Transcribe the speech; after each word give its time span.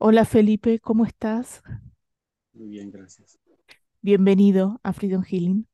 Hola 0.00 0.24
Felipe, 0.24 0.78
¿cómo 0.80 1.04
estás? 1.04 1.62
Muy 2.52 2.68
bien, 2.68 2.90
gracias. 2.90 3.38
Bienvenido 4.00 4.80
a 4.82 4.92
Freedom 4.92 5.22
Healing. 5.22 5.66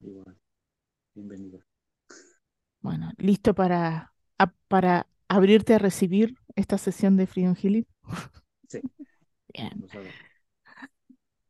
Igual, 0.00 0.36
bienvenido. 1.14 1.60
Bueno, 2.80 3.12
¿listo 3.18 3.54
para, 3.54 4.12
para 4.68 5.06
abrirte 5.28 5.74
a 5.74 5.78
recibir 5.78 6.36
esta 6.54 6.78
sesión 6.78 7.16
de 7.16 7.26
Freedom 7.26 7.54
Healing? 7.54 7.86
Sí. 8.68 8.80
Bien. 9.52 9.86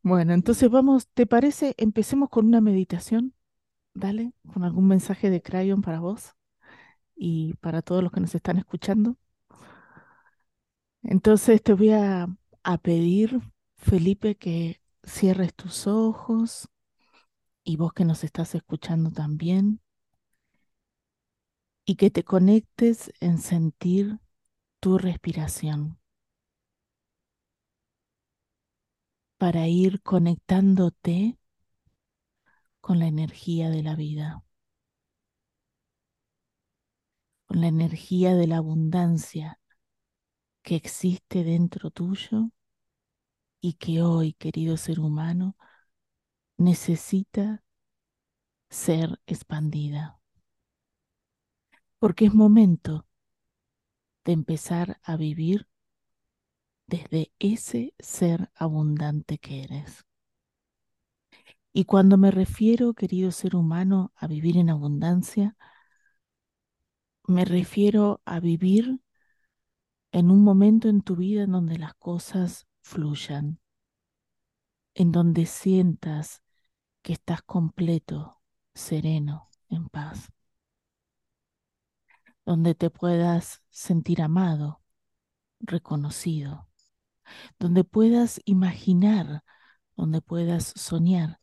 Bueno, 0.02 0.34
entonces 0.34 0.70
vamos, 0.70 1.08
¿te 1.08 1.27
parece? 1.27 1.74
Empecemos 1.78 2.28
con 2.30 2.47
una 2.47 2.60
meditación. 2.60 3.34
Dale, 3.94 4.33
con 4.52 4.64
algún 4.64 4.88
mensaje 4.88 5.30
de 5.30 5.42
Crayon 5.42 5.83
para 5.83 6.00
vos 6.00 6.34
y 7.17 7.55
para 7.55 7.83
todos 7.83 8.02
los 8.02 8.12
que 8.12 8.20
nos 8.20 8.34
están 8.34 8.58
escuchando. 8.58 9.17
Entonces 11.08 11.62
te 11.62 11.72
voy 11.72 11.92
a, 11.92 12.26
a 12.64 12.78
pedir, 12.78 13.40
Felipe, 13.76 14.34
que 14.34 14.80
cierres 15.04 15.54
tus 15.54 15.86
ojos 15.86 16.68
y 17.62 17.76
vos 17.76 17.92
que 17.92 18.04
nos 18.04 18.24
estás 18.24 18.56
escuchando 18.56 19.12
también, 19.12 19.80
y 21.84 21.94
que 21.94 22.10
te 22.10 22.24
conectes 22.24 23.12
en 23.20 23.38
sentir 23.38 24.18
tu 24.80 24.98
respiración. 24.98 26.00
para 29.38 29.68
ir 29.68 30.00
conectándote 30.02 31.38
con 32.80 32.98
la 32.98 33.06
energía 33.06 33.68
de 33.68 33.82
la 33.82 33.94
vida, 33.94 34.42
con 37.44 37.60
la 37.60 37.66
energía 37.66 38.34
de 38.34 38.46
la 38.46 38.56
abundancia 38.56 39.60
que 40.67 40.75
existe 40.75 41.45
dentro 41.45 41.92
tuyo 41.92 42.50
y 43.61 43.75
que 43.75 44.03
hoy, 44.03 44.33
querido 44.33 44.77
ser 44.77 44.98
humano, 44.98 45.56
necesita 46.58 47.62
ser 48.69 49.20
expandida. 49.27 50.19
Porque 52.00 52.25
es 52.25 52.34
momento 52.34 53.06
de 54.25 54.33
empezar 54.33 54.98
a 55.05 55.17
vivir 55.17 55.69
desde 56.89 57.30
ese 57.39 57.95
ser 58.01 58.51
abundante 58.56 59.39
que 59.39 59.62
eres. 59.62 60.05
Y 61.73 61.84
cuando 61.84 62.19
me 62.19 62.33
refiero, 62.33 62.92
querido 62.92 63.30
ser 63.30 63.55
humano, 63.55 64.12
a 64.17 64.27
vivir 64.27 64.56
en 64.56 64.70
abundancia, 64.70 65.56
me 67.28 67.45
refiero 67.45 68.20
a 68.25 68.41
vivir 68.41 69.01
en 70.12 70.30
un 70.30 70.42
momento 70.42 70.89
en 70.89 71.02
tu 71.02 71.17
vida 71.17 71.42
en 71.44 71.52
donde 71.52 71.78
las 71.78 71.94
cosas 71.94 72.67
fluyan, 72.83 73.61
en 74.94 75.12
donde 75.12 75.46
sientas 75.46 76.42
que 77.02 77.12
estás 77.12 77.42
completo, 77.42 78.40
sereno, 78.74 79.50
en 79.68 79.89
paz, 79.89 80.33
donde 82.45 82.74
te 82.74 82.90
puedas 82.90 83.62
sentir 83.70 84.22
amado, 84.22 84.80
reconocido, 85.61 86.68
donde 87.58 87.84
puedas 87.84 88.40
imaginar, 88.45 89.45
donde 89.96 90.20
puedas 90.22 90.72
soñar 90.77 91.40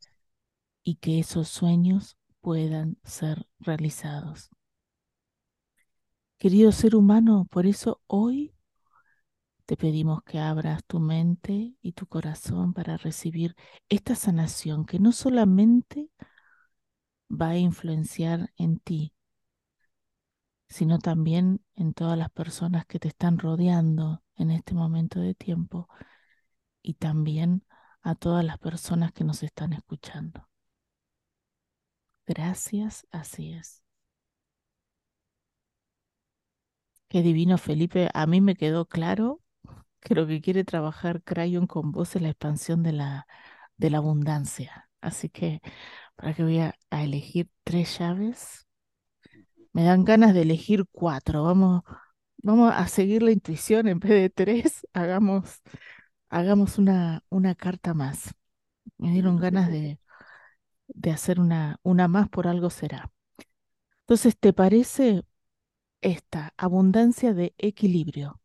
y 0.84 0.96
que 0.96 1.19
esos 1.19 1.50
sueños 1.50 2.18
puedan 2.41 2.97
ser 3.03 3.47
realizados. 3.59 4.50
Querido 6.44 6.74
ser 6.74 6.94
humano, 6.98 7.48
por 7.50 7.66
eso 7.66 8.02
hoy 8.06 8.54
te 9.66 9.78
pedimos 9.78 10.24
que 10.24 10.40
abras 10.40 10.84
tu 10.84 11.00
mente 11.00 11.74
y 11.81 11.94
tu 11.94 12.06
corazón 12.06 12.74
para 12.74 12.98
recibir 12.98 13.56
esta 13.88 14.14
sanación 14.14 14.86
que 14.86 15.00
no 15.00 15.14
solamente 15.14 16.09
va 17.30 17.52
a 17.52 17.58
influenciar 17.58 18.52
en 18.58 18.80
ti, 18.80 19.14
sino 20.68 21.00
también 21.00 21.64
en 21.76 21.94
todas 21.94 22.18
las 22.18 22.30
personas 22.30 22.86
que 22.88 23.00
te 23.00 23.08
están 23.08 23.40
rodeando 23.40 24.22
en 24.36 24.52
este 24.52 24.74
momento 24.74 25.22
de 25.22 25.36
tiempo 25.36 25.88
y 26.82 26.96
también 26.96 27.64
a 28.02 28.16
todas 28.16 28.44
las 28.44 28.58
personas 28.58 29.14
que 29.14 29.24
nos 29.24 29.44
están 29.44 29.72
escuchando. 29.72 30.50
Gracias, 32.26 33.08
así 33.12 33.53
es. 33.53 33.83
Qué 37.13 37.22
divino, 37.22 37.57
Felipe. 37.59 38.09
A 38.16 38.25
mí 38.28 38.41
me 38.41 38.56
quedó 38.57 38.85
claro 38.88 39.41
que 40.01 40.16
lo 40.16 40.28
que 40.28 40.41
quiere 40.41 40.63
trabajar 40.66 41.24
Crayon 41.24 41.68
con 41.68 41.91
vos 41.94 42.16
es 42.16 42.22
la 42.24 42.29
expansión 42.29 42.84
de 42.84 42.94
la, 42.94 43.28
de 43.78 43.90
la 43.91 44.00
abundancia. 44.00 44.90
Así 45.01 45.29
que, 45.29 45.62
para 46.18 46.34
que 46.35 46.44
voy 46.44 46.59
a, 46.59 46.75
a 46.91 47.03
elegir 47.03 47.50
tres 47.66 48.00
llaves. 48.00 48.68
Me 49.73 49.84
dan 49.84 50.06
ganas 50.06 50.34
de 50.34 50.41
elegir 50.44 50.85
cuatro. 50.91 51.44
Vamos, 51.44 51.81
Vamos 52.44 52.73
a 52.75 52.88
seguir 52.90 53.23
la 53.23 53.31
intuición 53.31 53.88
en 53.90 54.00
vez 54.00 54.12
de 54.12 54.29
tres, 54.31 54.88
hagamos, 54.94 55.62
hagamos 56.29 56.78
una, 56.79 57.23
una 57.29 57.56
carta 57.56 57.94
más. 57.96 58.34
Me 58.97 59.12
dieron 59.13 59.38
ganas 59.40 59.69
de, 59.72 60.00
de 60.88 61.12
hacer 61.12 61.40
una, 61.41 61.79
una 61.84 62.07
más, 62.09 62.29
por 62.29 62.47
algo 62.47 62.69
será. 62.72 63.12
Entonces, 64.02 64.38
¿te 64.40 64.53
parece 64.53 65.23
esta 66.03 66.53
abundancia 66.58 67.34
de 67.34 67.56
equilibrio? 67.58 68.41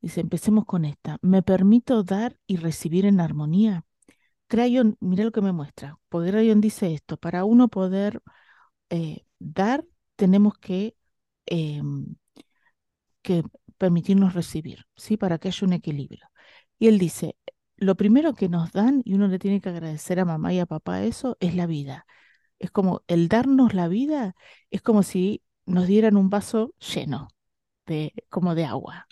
Dice, 0.00 0.20
empecemos 0.20 0.64
con 0.66 0.84
esta. 0.84 1.18
¿Me 1.22 1.42
permito 1.42 2.02
dar 2.04 2.38
y 2.46 2.56
recibir 2.56 3.06
en 3.06 3.20
armonía? 3.20 3.84
Crayon, 4.48 4.96
mira 5.00 5.24
lo 5.24 5.32
que 5.32 5.42
me 5.42 5.52
muestra. 5.52 5.98
Crayon 6.10 6.60
dice 6.60 6.94
esto, 6.94 7.16
para 7.18 7.44
uno 7.44 7.68
poder 7.68 8.22
eh, 8.90 9.24
dar, 9.38 9.84
tenemos 10.16 10.54
que 10.58 10.96
em, 11.46 12.16
que 13.22 13.42
permitirnos 13.78 14.34
recibir, 14.34 14.86
¿sí? 14.96 15.16
Para 15.16 15.38
que 15.38 15.48
haya 15.48 15.66
un 15.66 15.72
equilibrio. 15.72 16.26
Y 16.78 16.88
él 16.88 16.98
dice, 16.98 17.36
lo 17.76 17.96
primero 17.96 18.34
que 18.34 18.48
nos 18.48 18.72
dan, 18.72 19.02
y 19.04 19.14
uno 19.14 19.28
le 19.28 19.38
tiene 19.38 19.60
que 19.60 19.68
agradecer 19.70 20.20
a 20.20 20.24
mamá 20.24 20.52
y 20.52 20.60
a 20.60 20.66
papá 20.66 21.02
eso, 21.04 21.36
es 21.40 21.54
la 21.54 21.66
vida. 21.66 22.06
Es 22.58 22.70
como 22.70 23.02
el 23.08 23.28
darnos 23.28 23.74
la 23.74 23.88
vida, 23.88 24.34
es 24.70 24.82
como 24.82 25.02
si 25.02 25.42
nos 25.66 25.86
dieran 25.86 26.16
un 26.16 26.30
vaso 26.30 26.74
lleno, 26.78 27.28
de, 27.86 28.14
como 28.30 28.54
de 28.54 28.64
agua. 28.64 29.06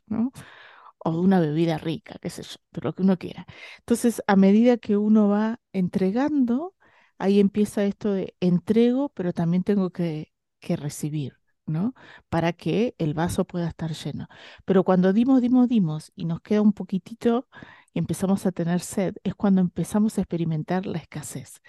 O 1.02 1.12
de 1.12 1.18
una 1.18 1.40
bebida 1.40 1.78
rica, 1.78 2.16
qué 2.20 2.28
sé 2.30 2.42
yo, 2.42 2.56
de 2.72 2.80
lo 2.82 2.94
que 2.94 3.02
uno 3.02 3.16
quiera. 3.18 3.46
Entonces, 3.78 4.22
a 4.26 4.36
medida 4.36 4.76
que 4.76 4.96
uno 4.98 5.28
va 5.28 5.60
entregando, 5.72 6.74
ahí 7.18 7.40
empieza 7.40 7.84
esto 7.84 8.12
de 8.12 8.34
entrego, 8.40 9.08
pero 9.10 9.32
también 9.32 9.62
tengo 9.64 9.90
que, 9.90 10.32
que 10.60 10.76
recibir. 10.76 11.34
¿no? 11.66 11.94
Para 12.28 12.52
que 12.52 12.96
el 12.98 13.14
vaso 13.14 13.44
pueda 13.44 13.68
estar 13.68 13.92
lleno. 13.92 14.28
Pero 14.64 14.82
cuando 14.82 15.12
dimos, 15.12 15.40
dimos, 15.40 15.68
dimos 15.68 16.12
y 16.16 16.24
nos 16.24 16.40
queda 16.40 16.62
un 16.62 16.72
poquitito 16.72 17.46
y 17.92 18.00
empezamos 18.00 18.44
a 18.46 18.52
tener 18.52 18.80
sed, 18.80 19.14
es 19.24 19.34
cuando 19.34 19.60
empezamos 19.60 20.18
a 20.18 20.22
experimentar 20.22 20.86
la 20.86 20.98
escasez. 20.98 21.60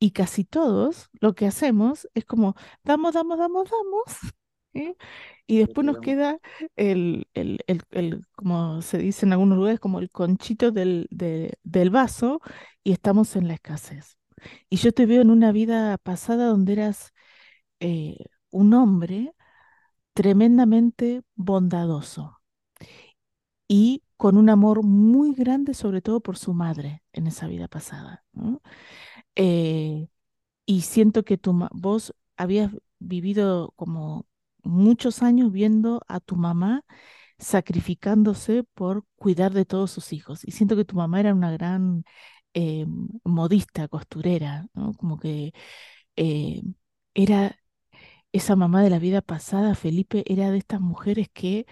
Y 0.00 0.12
casi 0.12 0.44
todos 0.44 1.10
lo 1.20 1.34
que 1.36 1.46
hacemos 1.46 2.08
es 2.14 2.26
como, 2.26 2.56
damos, 2.84 3.14
damos, 3.14 3.38
damos, 3.38 3.70
damos. 3.70 4.34
Y 5.46 5.58
después 5.58 5.84
nos 5.84 5.98
queda 5.98 6.38
el, 6.76 7.26
el, 7.34 7.58
el, 7.90 8.24
como 8.36 8.82
se 8.82 8.98
dice 8.98 9.26
en 9.26 9.32
algunos 9.32 9.58
lugares, 9.58 9.80
como 9.80 9.98
el 9.98 10.10
conchito 10.10 10.70
del, 10.70 11.08
del 11.10 11.90
vaso 11.90 12.40
y 12.84 12.92
estamos 12.92 13.34
en 13.36 13.48
la 13.48 13.54
escasez. 13.54 14.16
Y 14.70 14.76
yo 14.76 14.92
te 14.92 15.06
veo 15.06 15.22
en 15.22 15.30
una 15.30 15.52
vida 15.52 15.98
pasada 15.98 16.46
donde 16.46 16.74
eras 16.74 17.12
eh, 17.80 18.18
un 18.50 18.74
hombre 18.74 19.34
tremendamente 20.14 21.22
bondadoso 21.36 22.40
y 23.68 24.02
con 24.16 24.36
un 24.36 24.50
amor 24.50 24.82
muy 24.82 25.34
grande, 25.34 25.74
sobre 25.74 26.02
todo 26.02 26.20
por 26.20 26.36
su 26.36 26.52
madre 26.54 27.02
en 27.12 27.26
esa 27.26 27.46
vida 27.46 27.68
pasada. 27.68 28.24
Eh, 29.36 30.08
y 30.66 30.82
siento 30.82 31.24
que 31.24 31.38
tu 31.38 31.54
vos 31.72 32.14
habías 32.36 32.72
vivido 32.98 33.72
como 33.76 34.26
muchos 34.62 35.22
años 35.22 35.52
viendo 35.52 36.02
a 36.08 36.20
tu 36.20 36.36
mamá 36.36 36.84
sacrificándose 37.38 38.64
por 38.74 39.04
cuidar 39.16 39.52
de 39.54 39.64
todos 39.66 39.90
sus 39.92 40.12
hijos. 40.12 40.42
Y 40.46 40.52
siento 40.52 40.76
que 40.76 40.84
tu 40.84 40.96
mamá 40.96 41.20
era 41.20 41.34
una 41.34 41.52
gran 41.52 42.04
eh, 42.54 42.86
modista, 43.24 43.88
costurera. 43.88 44.68
Como 44.98 45.18
que 45.18 45.52
eh, 46.16 46.62
era 47.14 47.58
esa 48.32 48.56
mamá 48.56 48.82
de 48.82 48.90
la 48.90 48.98
vida 49.00 49.22
pasada, 49.22 49.74
Felipe, 49.76 50.24
era 50.26 50.50
de 50.50 50.58
estas 50.58 50.80
mujeres 50.80 51.28
que 51.32 51.66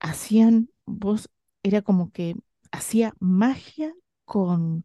hacían, 0.00 0.70
vos, 0.86 1.30
era 1.62 1.82
como 1.82 2.12
que 2.12 2.36
hacía 2.72 3.14
magia 3.20 3.94
con, 4.24 4.84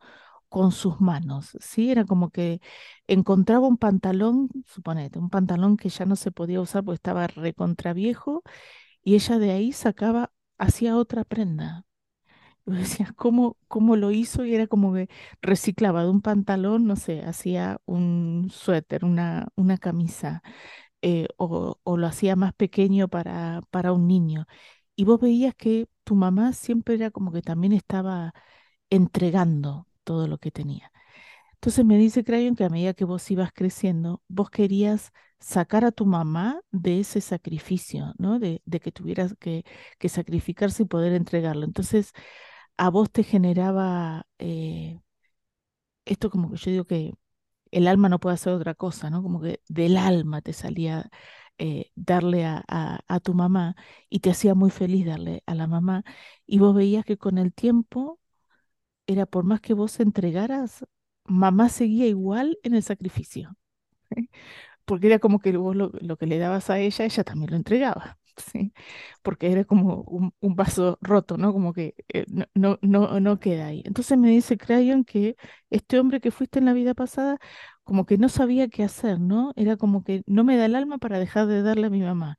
con 0.49 0.71
sus 0.71 0.99
manos, 1.01 1.57
¿sí? 1.61 1.91
Era 1.91 2.05
como 2.05 2.31
que 2.31 2.61
encontraba 3.07 3.67
un 3.67 3.77
pantalón, 3.77 4.49
suponete, 4.67 5.19
un 5.19 5.29
pantalón 5.29 5.77
que 5.77 5.89
ya 5.89 6.05
no 6.05 6.15
se 6.15 6.31
podía 6.31 6.61
usar 6.61 6.83
porque 6.83 6.95
estaba 6.97 7.27
recontra 7.27 7.93
viejo, 7.93 8.43
y 9.03 9.15
ella 9.15 9.39
de 9.39 9.51
ahí 9.51 9.71
sacaba, 9.73 10.31
hacía 10.57 10.97
otra 10.97 11.23
prenda. 11.25 11.85
Y 12.65 12.71
decías, 12.73 13.11
¿cómo, 13.13 13.57
cómo 13.67 13.95
lo 13.95 14.11
hizo? 14.11 14.45
Y 14.45 14.53
era 14.55 14.67
como 14.67 14.93
que 14.93 15.09
reciclaba 15.41 16.03
de 16.03 16.09
un 16.09 16.21
pantalón, 16.21 16.85
no 16.85 16.95
sé, 16.95 17.21
hacía 17.23 17.79
un 17.85 18.49
suéter, 18.51 19.05
una, 19.05 19.47
una 19.55 19.77
camisa, 19.77 20.43
eh, 21.01 21.27
o, 21.37 21.79
o 21.83 21.97
lo 21.97 22.07
hacía 22.07 22.35
más 22.35 22.53
pequeño 22.53 23.07
para, 23.09 23.61
para 23.71 23.93
un 23.93 24.07
niño. 24.07 24.45
Y 24.95 25.05
vos 25.05 25.19
veías 25.21 25.55
que 25.55 25.87
tu 26.03 26.15
mamá 26.15 26.53
siempre 26.53 26.95
era 26.95 27.11
como 27.11 27.31
que 27.31 27.41
también 27.41 27.73
estaba 27.73 28.33
entregando 28.89 29.87
todo 30.03 30.27
lo 30.27 30.37
que 30.39 30.51
tenía. 30.51 30.91
Entonces 31.55 31.85
me 31.85 31.97
dice 31.97 32.23
Crayon 32.23 32.55
que 32.55 32.63
a 32.65 32.69
medida 32.69 32.93
que 32.93 33.05
vos 33.05 33.29
ibas 33.31 33.51
creciendo, 33.53 34.23
vos 34.29 34.49
querías 34.49 35.11
sacar 35.39 35.85
a 35.85 35.91
tu 35.91 36.05
mamá 36.05 36.61
de 36.71 36.99
ese 37.01 37.21
sacrificio, 37.21 38.13
¿no? 38.17 38.39
De, 38.39 38.61
que 38.81 38.91
tuvieras 38.91 39.35
que, 39.39 39.65
que 39.99 40.09
sacrificarse 40.09 40.83
y 40.83 40.85
poder 40.85 41.13
entregarlo. 41.13 41.65
Entonces, 41.65 42.13
a 42.77 42.89
vos 42.89 43.11
te 43.11 43.23
generaba 43.23 44.27
eh, 44.39 44.99
esto 46.05 46.29
como 46.29 46.49
que 46.51 46.57
yo 46.57 46.71
digo 46.71 46.85
que 46.85 47.13
el 47.71 47.87
alma 47.87 48.09
no 48.09 48.19
puede 48.19 48.35
hacer 48.35 48.53
otra 48.53 48.75
cosa, 48.75 49.09
¿no? 49.09 49.23
Como 49.23 49.41
que 49.41 49.61
del 49.69 49.97
alma 49.97 50.41
te 50.41 50.53
salía 50.53 51.09
eh, 51.57 51.91
darle 51.95 52.45
a, 52.45 52.63
a, 52.67 53.01
a 53.07 53.19
tu 53.19 53.33
mamá 53.33 53.75
y 54.09 54.19
te 54.21 54.31
hacía 54.31 54.55
muy 54.55 54.71
feliz 54.71 55.05
darle 55.05 55.43
a 55.45 55.55
la 55.55 55.67
mamá. 55.67 56.03
Y 56.45 56.59
vos 56.59 56.75
veías 56.75 57.05
que 57.05 57.17
con 57.17 57.37
el 57.37 57.53
tiempo 57.53 58.18
era 59.09 59.25
por 59.27 59.43
más 59.45 59.61
que 59.61 59.73
vos 59.75 59.99
entregaras, 59.99 60.85
mamá 61.25 61.69
seguía 61.69 62.07
igual 62.07 62.59
en 62.63 62.75
el 62.75 62.83
sacrificio. 62.83 63.55
Porque 64.85 65.07
era 65.07 65.19
como 65.19 65.39
que 65.39 65.55
vos 65.57 65.75
lo, 65.75 65.91
que 66.17 66.25
le 66.25 66.37
dabas 66.39 66.69
a 66.69 66.79
ella, 66.79 67.05
ella 67.05 67.23
también 67.23 67.51
lo 67.51 67.57
entregaba. 67.57 68.17
¿sí? 68.53 68.73
Porque 69.21 69.51
era 69.51 69.65
como 69.65 70.01
un, 70.03 70.33
un 70.39 70.55
vaso 70.55 70.97
roto, 71.01 71.37
¿no? 71.37 71.51
Como 71.53 71.73
que 71.73 71.95
eh, 72.13 72.25
no, 72.29 72.45
no, 72.55 72.79
no, 72.81 73.19
no 73.19 73.39
queda 73.39 73.67
ahí. 73.67 73.83
Entonces 73.85 74.17
me 74.17 74.29
dice 74.29 74.57
Crayon 74.57 75.03
que 75.03 75.35
este 75.69 75.99
hombre 75.99 76.21
que 76.21 76.31
fuiste 76.31 76.59
en 76.59 76.65
la 76.65 76.73
vida 76.73 76.93
pasada, 76.95 77.37
como 77.83 78.05
que 78.05 78.17
no 78.17 78.29
sabía 78.29 78.69
qué 78.69 78.83
hacer, 78.83 79.19
¿no? 79.19 79.53
Era 79.55 79.77
como 79.77 80.03
que 80.03 80.23
no 80.27 80.43
me 80.43 80.57
da 80.57 80.65
el 80.65 80.75
alma 80.75 80.97
para 80.99 81.19
dejar 81.19 81.47
de 81.47 81.61
darle 81.63 81.87
a 81.87 81.89
mi 81.89 82.01
mamá. 82.01 82.37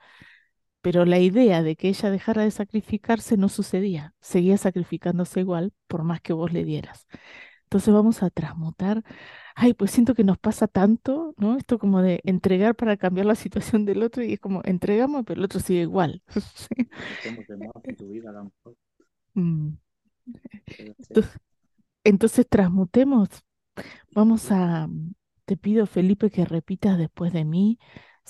Pero 0.83 1.05
la 1.05 1.19
idea 1.19 1.63
de 1.63 1.77
que 1.77 1.89
ella 1.89 2.11
dejara 2.11 2.43
de 2.43 2.51
sacrificarse 2.51 3.37
no 3.37 3.49
sucedía, 3.49 4.15
seguía 4.21 4.57
sacrificándose 4.57 5.41
igual 5.41 5.73
por 5.89 6.05
más 6.05 6.21
que 6.21 6.33
vos 6.33 6.53
le 6.53 6.65
dieras. 6.65 7.07
Entonces 7.65 7.95
vamos 7.95 8.23
a 8.23 8.31
transmutar. 8.31 9.05
Ay, 9.55 9.75
pues 9.75 9.91
siento 9.91 10.15
que 10.15 10.25
nos 10.25 10.39
pasa 10.39 10.67
tanto, 10.67 11.35
¿no? 11.37 11.57
Esto 11.57 11.79
como 11.79 12.03
de 12.03 12.21
entregar 12.25 12.75
para 12.75 12.97
cambiar 12.97 13.27
la 13.27 13.35
situación 13.35 13.85
del 13.85 14.03
otro 14.03 14.25
y 14.25 14.33
es 14.35 14.41
como 14.41 14.63
entregamos, 14.65 15.25
pero 15.27 15.39
el 15.39 15.45
otro 15.45 15.61
sigue 15.61 15.83
igual. 15.83 16.23
Entonces, 20.67 21.41
entonces 22.05 22.47
transmutemos. 22.49 23.29
Vamos 24.13 24.51
a, 24.51 24.89
te 25.45 25.57
pido, 25.57 25.87
Felipe, 25.87 26.31
que 26.31 26.45
repitas 26.45 26.99
después 26.99 27.33
de 27.33 27.45
mí, 27.45 27.79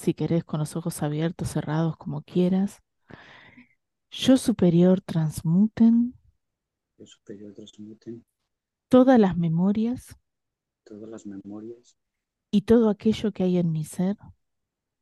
si 0.01 0.15
querés, 0.15 0.45
con 0.45 0.61
los 0.61 0.77
ojos 0.77 1.03
abiertos, 1.03 1.49
cerrados, 1.49 1.97
como 1.97 2.23
quieras. 2.23 2.83
Yo 4.11 4.37
superior 4.39 5.01
transmuten. 5.01 6.15
Yo 6.99 7.07
superior 7.07 7.53
transmuten. 7.55 8.25
Todas 8.89 9.21
las 9.21 9.37
memorias. 9.37 10.17
Todas 10.85 11.09
las 11.09 11.27
memorias. 11.27 11.97
Y 12.51 12.63
todo 12.63 12.89
aquello 12.89 13.31
que 13.31 13.45
hay 13.45 13.59
en 13.59 13.71
mi 13.71 13.85
ser. 13.85 14.17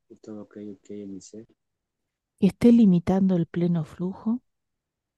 Y 0.08 0.16
todo 0.16 0.42
aquello 0.42 0.76
que 0.82 0.94
hay 0.94 1.02
en 1.02 1.14
mi 1.14 1.20
ser. 1.20 1.46
Que 2.40 2.48
esté 2.48 2.72
limitando 2.72 3.36
el 3.36 3.46
pleno 3.46 3.84
flujo. 3.84 4.42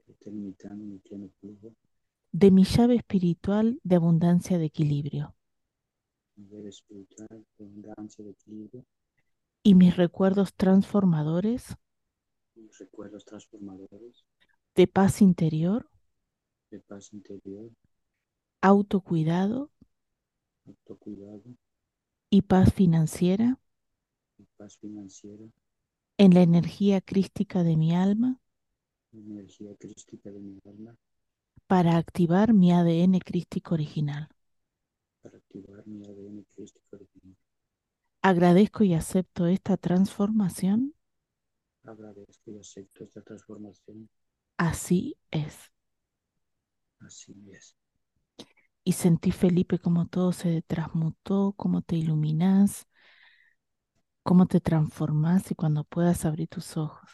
Que 0.05 0.13
esté 0.13 0.31
limitando 0.31 0.85
mi 0.85 0.99
pleno 0.99 1.31
flujo, 1.41 1.75
de 2.33 2.51
mi 2.51 2.65
llave 2.65 2.97
espiritual 2.97 3.81
de 3.83 3.97
abundancia 3.97 4.59
de 4.59 4.67
equilibrio. 4.67 5.35
Mi 6.37 6.47
ver 6.47 6.67
espiritual, 6.67 7.47
de 7.59 7.65
abundancia, 7.65 8.25
de 8.25 8.31
equilibrio, 8.31 8.87
y 9.63 9.75
mis 9.75 9.97
recuerdos 9.97 10.55
transformadores. 10.55 11.77
Mis 12.55 12.79
recuerdos 12.79 13.25
transformadores, 13.25 14.25
de 14.75 14.87
paz 14.87 15.21
interior, 15.23 15.89
de 16.71 16.81
paz 16.81 17.13
interior, 17.13 17.71
autocuidado. 18.61 19.71
Autocuidado. 20.67 21.43
Y 22.31 22.43
paz 22.43 22.73
financiera. 22.73 23.59
Y 24.39 24.45
paz 24.57 24.79
financiera, 24.79 25.45
en 26.17 26.35
la 26.35 26.43
energía 26.43 27.01
crística 27.01 27.63
de 27.63 27.77
mi 27.77 27.95
alma. 27.95 28.41
Energía 29.13 29.75
crística 29.79 30.31
de 30.31 30.39
mi 30.39 30.61
alma. 30.65 30.97
Para 31.67 31.97
activar 31.97 32.53
mi 32.53 32.73
ADN 32.73 33.19
crístico 33.21 33.75
original. 33.75 34.29
para 35.23 35.37
activar 35.39 35.87
mi 35.87 36.03
ADN 36.03 36.45
crístico 36.45 36.97
original. 36.97 37.10
Agradezco 38.23 38.83
y 38.83 38.95
acepto 38.95 39.47
esta 39.47 39.77
transformación, 39.77 40.95
Agradezco 41.85 42.51
y 42.53 42.57
acepto 42.59 43.05
esta 43.05 43.21
transformación. 43.21 44.09
así 44.59 45.17
es. 45.33 45.73
Así 47.07 47.35
es. 47.53 47.77
Y 48.85 48.93
sentí, 48.93 49.31
Felipe, 49.33 49.79
como 49.79 50.07
todo 50.07 50.33
se 50.33 50.63
transmutó, 50.63 51.55
cómo 51.57 51.83
te 51.83 51.97
iluminás, 51.97 52.87
cómo 54.23 54.47
te 54.47 54.61
transformás 54.61 55.51
y 55.51 55.55
cuando 55.55 55.85
puedas 55.85 56.25
abrir 56.25 56.49
tus 56.49 56.77
ojos. 56.77 57.11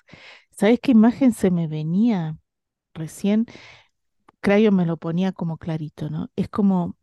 ¿Sabes 0.50 0.80
qué 0.80 0.92
imagen 0.92 1.32
se 1.32 1.50
me 1.50 1.68
venía 1.68 2.38
recién? 2.94 3.46
Crayo 4.40 4.72
me 4.72 4.86
lo 4.86 4.96
ponía 4.98 5.32
como 5.32 5.58
clarito, 5.58 6.10
¿no? 6.10 6.30
Es 6.36 6.48
como 6.48 6.96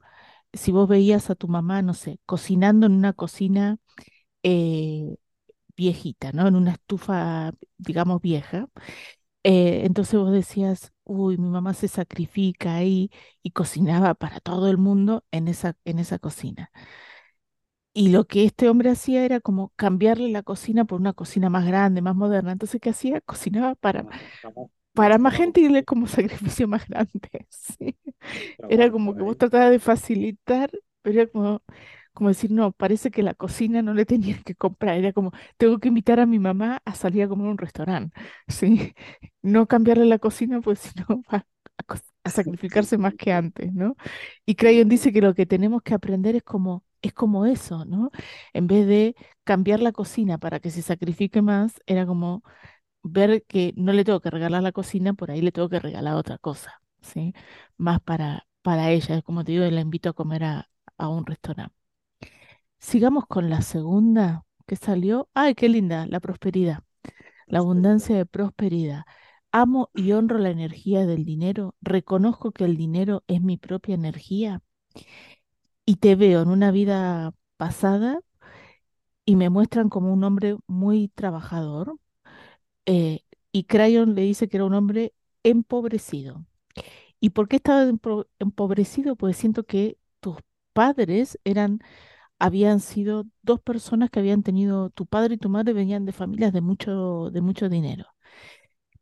si 0.53 0.71
vos 0.71 0.87
veías 0.87 1.29
a 1.29 1.35
tu 1.35 1.47
mamá, 1.47 1.81
no 1.81 1.93
sé, 1.93 2.19
cocinando 2.25 2.85
en 2.87 2.93
una 2.93 3.13
cocina 3.13 3.77
eh, 4.43 5.15
viejita, 5.77 6.31
¿no? 6.33 6.47
En 6.47 6.55
una 6.55 6.73
estufa, 6.73 7.53
digamos, 7.77 8.21
vieja. 8.21 8.69
Eh, 9.43 9.83
entonces 9.85 10.19
vos 10.19 10.31
decías, 10.31 10.93
uy, 11.05 11.37
mi 11.37 11.49
mamá 11.49 11.73
se 11.73 11.87
sacrifica 11.89 12.75
ahí 12.75 13.11
y 13.43 13.51
cocinaba 13.51 14.15
para 14.15 14.39
todo 14.41 14.69
el 14.69 14.77
mundo 14.77 15.25
en 15.31 15.47
esa, 15.49 15.77
en 15.85 15.99
esa 15.99 16.19
cocina. 16.19 16.71
Y 17.95 18.09
lo 18.09 18.25
que 18.25 18.43
este 18.45 18.69
hombre 18.69 18.89
hacía 18.89 19.23
era 19.25 19.39
como 19.39 19.71
cambiarle 19.75 20.29
la 20.29 20.41
cocina 20.43 20.85
por 20.85 20.99
una 20.99 21.13
cocina 21.13 21.49
más 21.49 21.65
grande, 21.67 22.01
más 22.01 22.15
moderna. 22.15 22.51
Entonces, 22.51 22.81
¿qué 22.81 22.89
hacía? 22.89 23.21
Cocinaba 23.21 23.75
para, 23.75 24.05
para 24.93 25.17
más 25.17 25.35
gente 25.35 25.61
y 25.61 25.83
como 25.83 26.07
sacrificio 26.07 26.67
más 26.67 26.87
grande. 26.87 27.11
sí. 27.49 27.97
Era 28.69 28.91
como 28.91 29.15
que 29.15 29.23
vos 29.23 29.37
tratabas 29.37 29.71
de 29.71 29.79
facilitar, 29.79 30.71
pero 31.01 31.21
era 31.21 31.31
como, 31.31 31.61
como 32.13 32.29
decir, 32.29 32.51
no, 32.51 32.71
parece 32.71 33.11
que 33.11 33.23
la 33.23 33.33
cocina 33.33 33.81
no 33.81 33.93
le 33.93 34.05
tenías 34.05 34.43
que 34.43 34.55
comprar. 34.55 34.97
Era 34.97 35.13
como, 35.13 35.31
tengo 35.57 35.79
que 35.79 35.89
invitar 35.89 36.19
a 36.19 36.25
mi 36.25 36.39
mamá 36.39 36.81
a 36.85 36.95
salir 36.95 37.23
a 37.23 37.27
comer 37.27 37.47
a 37.47 37.51
un 37.51 37.57
restaurante. 37.57 38.15
Sí, 38.47 38.93
no 39.41 39.67
cambiarle 39.67 40.05
la 40.05 40.19
cocina, 40.19 40.61
pues 40.61 40.79
si 40.79 40.91
no 41.09 41.21
va 41.31 41.45
a, 41.87 41.97
a 42.23 42.29
sacrificarse 42.29 42.97
más 42.97 43.15
que 43.15 43.31
antes, 43.33 43.73
¿no? 43.73 43.95
Y 44.45 44.55
Crayon 44.55 44.89
dice 44.89 45.11
que 45.13 45.21
lo 45.21 45.33
que 45.35 45.45
tenemos 45.45 45.81
que 45.83 45.93
aprender 45.93 46.35
es 46.35 46.43
como, 46.43 46.83
es 47.01 47.13
como 47.13 47.45
eso, 47.45 47.85
¿no? 47.85 48.11
En 48.53 48.67
vez 48.67 48.87
de 48.87 49.15
cambiar 49.43 49.79
la 49.81 49.91
cocina 49.91 50.37
para 50.37 50.59
que 50.59 50.71
se 50.71 50.81
sacrifique 50.81 51.41
más, 51.41 51.73
era 51.85 52.05
como 52.05 52.43
ver 53.03 53.43
que 53.45 53.73
no 53.77 53.93
le 53.93 54.03
tengo 54.05 54.21
que 54.21 54.29
regalar 54.31 54.63
la 54.63 54.71
cocina, 54.71 55.13
por 55.13 55.31
ahí 55.31 55.41
le 55.41 55.51
tengo 55.51 55.69
que 55.69 55.79
regalar 55.79 56.15
otra 56.15 56.37
cosa, 56.37 56.81
¿sí? 57.01 57.33
Más 57.77 58.01
para, 58.01 58.47
para 58.61 58.91
ella, 58.91 59.21
como 59.21 59.43
te 59.43 59.53
digo, 59.53 59.65
la 59.65 59.81
invito 59.81 60.09
a 60.09 60.13
comer 60.13 60.43
a, 60.45 60.69
a 60.97 61.09
un 61.09 61.25
restaurante. 61.25 61.75
Sigamos 62.79 63.25
con 63.27 63.49
la 63.49 63.61
segunda 63.61 64.45
que 64.67 64.75
salió. 64.75 65.29
¡Ay, 65.33 65.55
qué 65.55 65.69
linda! 65.69 66.05
La 66.07 66.19
prosperidad, 66.19 66.83
la 67.47 67.59
abundancia 67.59 68.15
de 68.17 68.25
prosperidad. 68.27 69.03
Amo 69.51 69.89
y 69.95 70.13
honro 70.13 70.37
la 70.39 70.49
energía 70.51 71.05
del 71.07 71.25
dinero, 71.25 71.75
reconozco 71.81 72.51
que 72.53 72.65
el 72.65 72.77
dinero 72.77 73.23
es 73.27 73.41
mi 73.41 73.57
propia 73.57 73.95
energía 73.95 74.61
y 75.85 75.97
te 75.97 76.15
veo 76.15 76.41
en 76.41 76.49
una 76.49 76.71
vida 76.71 77.33
pasada 77.57 78.19
y 79.25 79.35
me 79.35 79.49
muestran 79.49 79.89
como 79.89 80.13
un 80.13 80.23
hombre 80.23 80.57
muy 80.67 81.09
trabajador. 81.09 81.97
Eh, 82.85 83.21
y 83.51 83.65
Crayon 83.65 84.15
le 84.15 84.23
dice 84.23 84.47
que 84.49 84.57
era 84.57 84.65
un 84.65 84.73
hombre 84.73 85.13
empobrecido. 85.43 86.45
¿Y 87.19 87.31
por 87.31 87.47
qué 87.47 87.57
estaba 87.57 87.83
empobrecido? 88.39 89.15
Pues 89.15 89.37
siento 89.37 89.65
que 89.65 89.97
tus 90.19 90.37
padres 90.73 91.39
eran, 91.45 91.79
habían 92.39 92.79
sido 92.81 93.25
dos 93.43 93.61
personas 93.61 94.09
que 94.11 94.19
habían 94.19 94.43
tenido, 94.43 94.89
tu 94.91 95.05
padre 95.07 95.35
y 95.35 95.37
tu 95.37 95.49
madre 95.49 95.73
venían 95.73 96.05
de 96.05 96.13
familias 96.13 96.53
de 96.53 96.61
mucho, 96.61 97.31
de 97.31 97.41
mucho 97.41 97.69
dinero. 97.69 98.05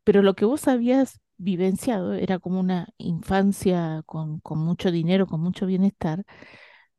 Pero 0.04 0.22
lo 0.22 0.34
que 0.34 0.44
vos 0.44 0.68
habías 0.68 1.20
vivenciado 1.36 2.14
era 2.14 2.38
como 2.38 2.60
una 2.60 2.88
infancia 2.98 4.02
con, 4.06 4.40
con 4.40 4.58
mucho 4.58 4.90
dinero, 4.90 5.26
con 5.26 5.40
mucho 5.40 5.66
bienestar, 5.66 6.24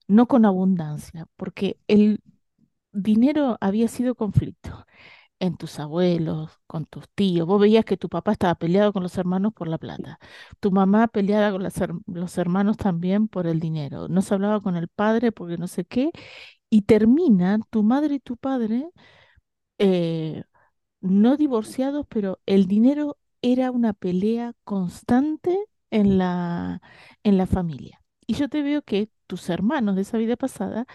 no 0.08 0.28
con 0.28 0.46
abundancia, 0.46 1.28
porque 1.38 1.80
el 1.88 2.22
dinero 2.94 3.58
había 3.62 3.88
sido 3.88 4.16
conflicto 4.16 4.86
en 5.44 5.58
tus 5.58 5.80
abuelos, 5.80 6.52
con 6.68 6.86
tus 6.86 7.10
tíos. 7.10 7.46
Vos 7.48 7.60
veías 7.62 7.86
que 7.86 7.98
tu 7.98 8.10
papá 8.10 8.32
estaba 8.34 8.56
peleado 8.56 8.94
con 8.94 9.04
los 9.04 9.18
hermanos 9.18 9.54
por 9.54 9.68
la 9.68 9.78
plata, 9.78 10.20
tu 10.60 10.72
mamá 10.72 11.08
peleada 11.10 11.52
con 11.52 11.64
los 12.08 12.38
hermanos 12.38 12.78
también 12.78 13.28
por 13.28 13.48
el 13.48 13.60
dinero. 13.60 14.08
No 14.08 14.22
se 14.22 14.34
hablaba 14.34 14.62
con 14.62 14.78
el 14.78 14.88
padre 14.88 15.32
porque 15.34 15.58
no 15.58 15.68
sé 15.68 15.86
qué, 15.86 16.12
y 16.70 16.84
termina 16.84 17.60
tu 17.72 17.84
madre 17.84 18.16
y 18.16 18.20
tu 18.22 18.38
padre 18.38 18.90
eh, 19.80 20.44
no 21.02 21.38
divorciados, 21.38 22.08
pero 22.10 22.42
el 22.48 22.68
dinero 22.68 23.18
era 23.44 23.72
una 23.72 23.94
pelea 23.94 24.54
constante 24.66 25.58
en 25.92 26.20
la, 26.20 26.82
en 27.24 27.38
la 27.40 27.48
familia. 27.48 28.03
Y 28.28 28.36
yo 28.36 28.50
te 28.50 28.62
veo 28.62 28.82
que 28.82 29.10
tus 29.28 29.50
hermanos 29.50 29.96
de 29.96 30.02
esa 30.02 30.18
vida 30.18 30.36
pasada 30.38 30.86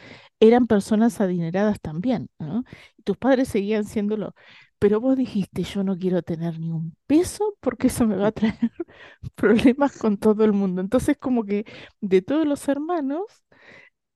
eran 0.41 0.67
personas 0.67 1.21
adineradas 1.21 1.81
también, 1.81 2.29
¿no? 2.39 2.65
Tus 3.05 3.17
padres 3.17 3.49
seguían 3.49 3.85
siéndolo. 3.85 4.35
Pero 4.79 5.01
vos 5.01 5.17
dijiste, 5.17 5.65
yo 5.65 5.83
no 5.85 5.97
quiero 5.99 6.23
tener 6.23 6.59
ni 6.61 6.71
un 6.71 6.97
peso 7.07 7.57
porque 7.61 7.89
eso 7.89 8.07
me 8.07 8.17
va 8.17 8.29
a 8.29 8.33
traer 8.33 8.55
problemas 9.35 9.99
con 9.99 10.19
todo 10.19 10.45
el 10.45 10.53
mundo. 10.53 10.81
Entonces, 10.81 11.17
como 11.19 11.45
que 11.45 11.65
de 12.01 12.23
todos 12.23 12.47
los 12.47 12.69
hermanos, 12.69 13.25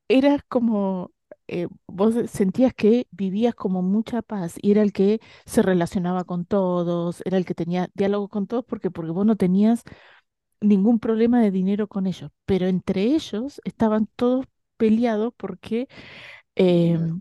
eras 0.09 0.42
como, 0.49 1.12
eh, 1.49 1.69
vos 1.87 2.14
sentías 2.31 2.75
que 2.75 3.07
vivías 3.11 3.54
como 3.54 3.83
mucha 3.83 4.23
paz 4.23 4.54
y 4.61 4.71
era 4.73 4.83
el 4.83 4.92
que 4.92 5.21
se 5.47 5.62
relacionaba 5.62 6.25
con 6.25 6.45
todos, 6.45 7.23
era 7.25 7.37
el 7.38 7.45
que 7.45 7.54
tenía 7.54 7.88
diálogo 7.95 8.28
con 8.28 8.47
todos 8.47 8.64
porque, 8.64 8.90
porque 8.90 9.11
vos 9.12 9.26
no 9.26 9.37
tenías 9.37 9.83
ningún 10.62 10.99
problema 11.00 11.40
de 11.42 11.50
dinero 11.50 11.88
con 11.88 12.07
ellos, 12.07 12.31
pero 12.47 12.66
entre 12.66 13.02
ellos 13.04 13.61
estaban 13.64 14.09
todos 14.16 14.47
peleados 14.76 15.33
porque 15.37 15.88
em, 16.54 17.21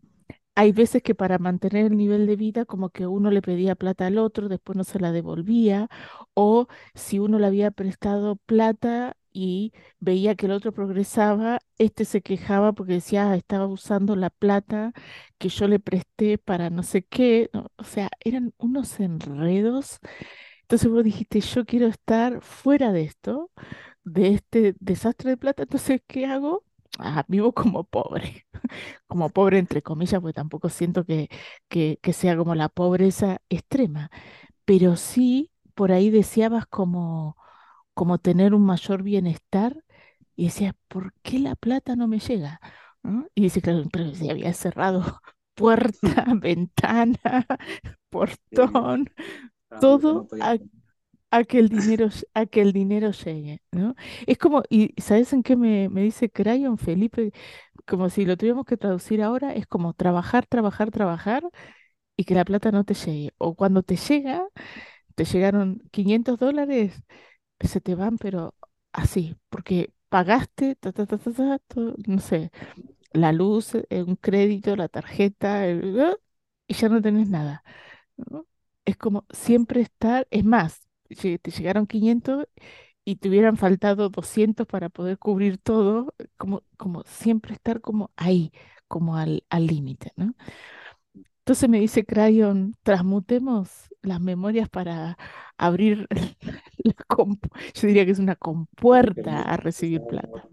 hay 0.55 0.71
veces 0.73 1.01
que 1.03 1.15
para 1.15 1.39
mantener 1.39 1.85
el 1.87 1.97
nivel 1.97 2.27
de 2.27 2.35
vida, 2.35 2.65
como 2.65 2.89
que 2.89 3.07
uno 3.07 3.31
le 3.31 3.41
pedía 3.41 3.75
plata 3.75 4.07
al 4.07 4.17
otro, 4.17 4.49
después 4.49 4.77
no 4.77 4.83
se 4.83 4.99
la 4.99 5.11
devolvía, 5.11 5.89
o 6.33 6.67
si 6.95 7.19
uno 7.19 7.39
le 7.39 7.47
había 7.47 7.71
prestado 7.71 8.35
plata 8.45 9.15
y 9.33 9.73
veía 9.99 10.35
que 10.35 10.45
el 10.47 10.51
otro 10.53 10.73
progresaba, 10.73 11.59
este 11.77 12.03
se 12.05 12.21
quejaba 12.21 12.73
porque 12.73 12.93
decía, 12.93 13.31
"Ah, 13.31 13.35
estaba 13.37 13.65
usando 13.67 14.15
la 14.17 14.29
plata 14.29 14.91
que 15.37 15.47
yo 15.49 15.67
le 15.67 15.79
presté 15.79 16.37
para 16.37 16.69
no 16.69 16.83
sé 16.83 17.03
qué. 17.03 17.49
O 17.77 17.83
sea, 17.83 18.09
eran 18.19 18.53
unos 18.57 18.99
enredos. 18.99 19.99
Entonces 20.71 20.89
vos 20.91 21.03
dijiste, 21.03 21.41
yo 21.41 21.65
quiero 21.65 21.87
estar 21.87 22.41
fuera 22.41 22.91
de 22.93 23.03
esto, 23.03 23.51
de 24.03 24.29
este 24.35 24.75
desastre 24.79 25.31
de 25.31 25.37
plata, 25.37 25.63
entonces, 25.63 26.01
¿qué 26.07 26.25
hago? 26.27 26.63
Ah, 26.99 27.25
vivo 27.27 27.53
como 27.53 27.83
pobre 27.85 28.45
como 29.07 29.29
pobre 29.29 29.59
entre 29.59 29.81
comillas, 29.81 30.21
porque 30.21 30.33
tampoco 30.33 30.69
siento 30.69 31.05
que, 31.05 31.29
que, 31.69 31.99
que 32.01 32.13
sea 32.13 32.37
como 32.37 32.55
la 32.55 32.69
pobreza 32.69 33.41
extrema, 33.49 34.11
pero 34.65 34.95
sí 34.97 35.51
por 35.75 35.91
ahí 35.91 36.09
deseabas 36.11 36.65
como, 36.67 37.37
como 37.93 38.17
tener 38.19 38.53
un 38.53 38.65
mayor 38.65 39.03
bienestar 39.03 39.83
y 40.35 40.45
decías, 40.45 40.75
¿por 40.87 41.13
qué 41.23 41.39
la 41.39 41.55
plata 41.55 41.95
no 41.95 42.07
me 42.07 42.19
llega? 42.19 42.59
¿no? 43.03 43.27
Y 43.35 43.43
dice, 43.43 43.61
claro, 43.61 43.83
pero 43.91 44.13
si 44.15 44.29
había 44.29 44.53
cerrado 44.53 45.21
puerta, 45.55 46.25
ventana, 46.41 47.19
portón, 48.09 49.09
todo 49.79 50.27
a, 50.39 50.57
a 51.31 51.43
que 51.45 51.59
el 51.59 51.69
dinero, 51.69 52.09
a 52.33 52.45
que 52.47 52.61
el 52.61 52.73
dinero 52.73 53.11
llegue, 53.11 53.61
¿no? 53.71 53.95
Es 54.27 54.37
como, 54.37 54.63
y 54.69 54.93
¿sabes 55.01 55.33
en 55.33 55.43
qué 55.43 55.55
me, 55.57 55.89
me 55.89 56.03
dice 56.03 56.29
Crayon, 56.31 56.77
Felipe? 56.77 57.33
Como 57.87 58.09
si 58.09 58.25
lo 58.25 58.37
tuviéramos 58.37 58.65
que 58.65 58.77
traducir 58.77 59.21
ahora, 59.23 59.53
es 59.55 59.67
como 59.67 59.93
trabajar, 59.93 60.45
trabajar, 60.47 60.91
trabajar 60.91 61.43
y 62.17 62.25
que 62.25 62.35
la 62.35 62.45
plata 62.45 62.71
no 62.71 62.83
te 62.85 62.93
llegue. 62.95 63.33
O 63.37 63.55
cuando 63.55 63.83
te 63.83 63.95
llega, 63.97 64.47
te 65.15 65.25
llegaron 65.25 65.81
500 65.91 66.39
dólares, 66.39 67.03
se 67.61 67.81
te 67.81 67.95
van, 67.95 68.17
pero 68.17 68.55
así, 68.93 69.35
porque 69.49 69.93
pagaste, 70.09 70.75
ta, 70.75 70.91
ta, 70.93 71.05
ta, 71.07 71.17
ta, 71.17 71.31
ta, 71.33 71.59
todo, 71.67 71.95
no 72.07 72.19
sé, 72.19 72.51
la 73.13 73.31
luz, 73.33 73.75
eh, 73.75 74.03
un 74.03 74.15
crédito, 74.17 74.75
la 74.75 74.89
tarjeta, 74.89 75.67
el- 75.67 76.17
y 76.67 76.73
ya 76.75 76.89
no 76.89 77.01
tenés 77.01 77.29
nada. 77.29 77.63
¿no? 78.17 78.47
Es 78.85 78.97
como 78.97 79.25
siempre 79.31 79.81
estar, 79.81 80.27
es 80.31 80.43
más, 80.43 80.87
te 81.39 81.51
llegaron 81.51 81.87
500 81.87 82.47
y 83.05 83.17
te 83.17 83.29
hubieran 83.29 83.57
faltado 83.57 84.09
200 84.09 84.67
para 84.67 84.89
poder 84.89 85.17
cubrir 85.19 85.57
todo, 85.59 86.13
como, 86.37 86.63
como 86.77 87.03
siempre 87.05 87.53
estar 87.53 87.81
como 87.81 88.11
ahí, 88.17 88.51
como 88.87 89.17
al 89.49 89.67
límite, 89.67 90.11
¿no? 90.17 90.35
Entonces 91.39 91.69
me 91.69 91.79
dice 91.79 92.05
Crayon, 92.05 92.75
transmutemos 92.83 93.89
las 94.01 94.21
memorias 94.21 94.69
para 94.69 95.17
abrir 95.57 96.07
la 96.83 96.93
yo 97.73 97.87
diría 97.87 98.05
que 98.05 98.11
es 98.11 98.19
una 98.19 98.35
compuerta 98.35 99.41
a 99.41 99.57
que 99.57 99.57
recibir 99.57 100.05
plata. 100.05 100.47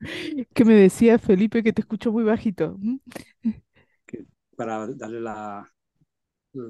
¿Qué 0.54 0.64
me 0.64 0.74
decía 0.74 1.18
Felipe 1.18 1.62
que 1.62 1.72
te 1.72 1.82
escucho 1.82 2.12
muy 2.12 2.24
bajito? 2.24 2.76
Que- 4.06 4.26
para 4.56 4.86
darle 4.88 5.20
la, 5.20 5.70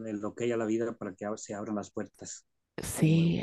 el 0.07 0.25
ok 0.25 0.43
a 0.53 0.57
la 0.57 0.67
vida 0.67 0.93
para 0.97 1.15
que 1.15 1.27
se 1.37 1.55
abran 1.55 1.77
las 1.77 1.91
puertas. 1.91 2.47
Sí, 2.83 3.43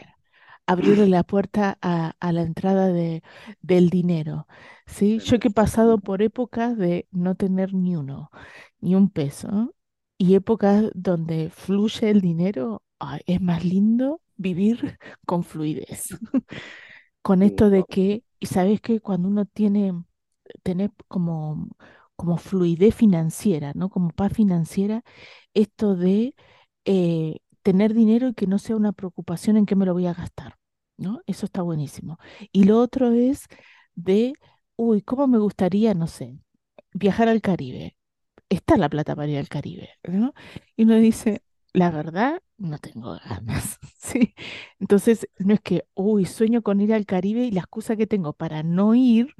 abrirle 0.65 1.07
la 1.07 1.23
puerta 1.23 1.77
a, 1.81 2.15
a 2.19 2.31
la 2.31 2.41
entrada 2.43 2.87
de, 2.89 3.23
del 3.61 3.89
dinero. 3.89 4.47
¿sí? 4.87 5.19
Yo 5.19 5.39
que 5.39 5.49
he 5.49 5.51
pasado 5.51 5.99
por 5.99 6.21
épocas 6.21 6.77
de 6.77 7.07
no 7.11 7.35
tener 7.35 7.73
ni 7.73 7.95
uno, 7.95 8.31
ni 8.79 8.95
un 8.95 9.09
peso, 9.09 9.75
y 10.17 10.35
épocas 10.35 10.85
donde 10.95 11.49
fluye 11.51 12.09
el 12.09 12.21
dinero, 12.21 12.83
ay, 12.99 13.21
es 13.27 13.41
más 13.41 13.65
lindo 13.65 14.21
vivir 14.37 14.97
con 15.25 15.43
fluidez. 15.43 16.07
Con 17.21 17.41
esto 17.43 17.69
de 17.69 17.83
que, 17.85 18.23
y 18.39 18.45
sabes 18.47 18.81
que 18.81 18.99
cuando 19.01 19.27
uno 19.29 19.45
tiene, 19.45 19.93
tener 20.63 20.91
como, 21.07 21.69
como 22.15 22.37
fluidez 22.37 22.95
financiera, 22.95 23.73
¿no? 23.75 23.89
Como 23.89 24.09
paz 24.11 24.33
financiera, 24.33 25.03
esto 25.53 25.95
de 25.95 26.35
eh, 26.85 27.37
tener 27.63 27.93
dinero 27.93 28.29
y 28.29 28.33
que 28.33 28.47
no 28.47 28.59
sea 28.59 28.75
una 28.75 28.93
preocupación 28.93 29.57
en 29.57 29.65
qué 29.65 29.75
me 29.75 29.85
lo 29.85 29.93
voy 29.93 30.07
a 30.07 30.13
gastar, 30.13 30.57
¿no? 30.97 31.21
Eso 31.27 31.45
está 31.45 31.61
buenísimo. 31.61 32.17
Y 32.51 32.65
lo 32.65 32.79
otro 32.79 33.11
es 33.11 33.45
de, 33.95 34.33
uy, 34.75 35.01
¿cómo 35.01 35.27
me 35.27 35.39
gustaría, 35.39 35.93
no 35.93 36.07
sé, 36.07 36.37
viajar 36.93 37.27
al 37.29 37.41
Caribe? 37.41 37.97
Está 38.49 38.77
la 38.77 38.89
plata 38.89 39.15
para 39.15 39.29
ir 39.31 39.37
al 39.39 39.49
Caribe, 39.49 39.89
¿no? 40.03 40.33
Y 40.75 40.83
uno 40.83 40.95
dice, 40.97 41.43
la 41.73 41.91
verdad, 41.91 42.41
no 42.57 42.77
tengo 42.79 43.17
ganas, 43.27 43.79
¿sí? 43.97 44.35
Entonces, 44.79 45.27
no 45.39 45.53
es 45.55 45.61
que, 45.61 45.85
uy, 45.95 46.25
sueño 46.25 46.61
con 46.63 46.81
ir 46.81 46.93
al 46.93 47.05
Caribe 47.05 47.45
y 47.45 47.51
la 47.51 47.61
excusa 47.61 47.95
que 47.95 48.07
tengo 48.07 48.33
para 48.33 48.63
no 48.63 48.95
ir 48.95 49.33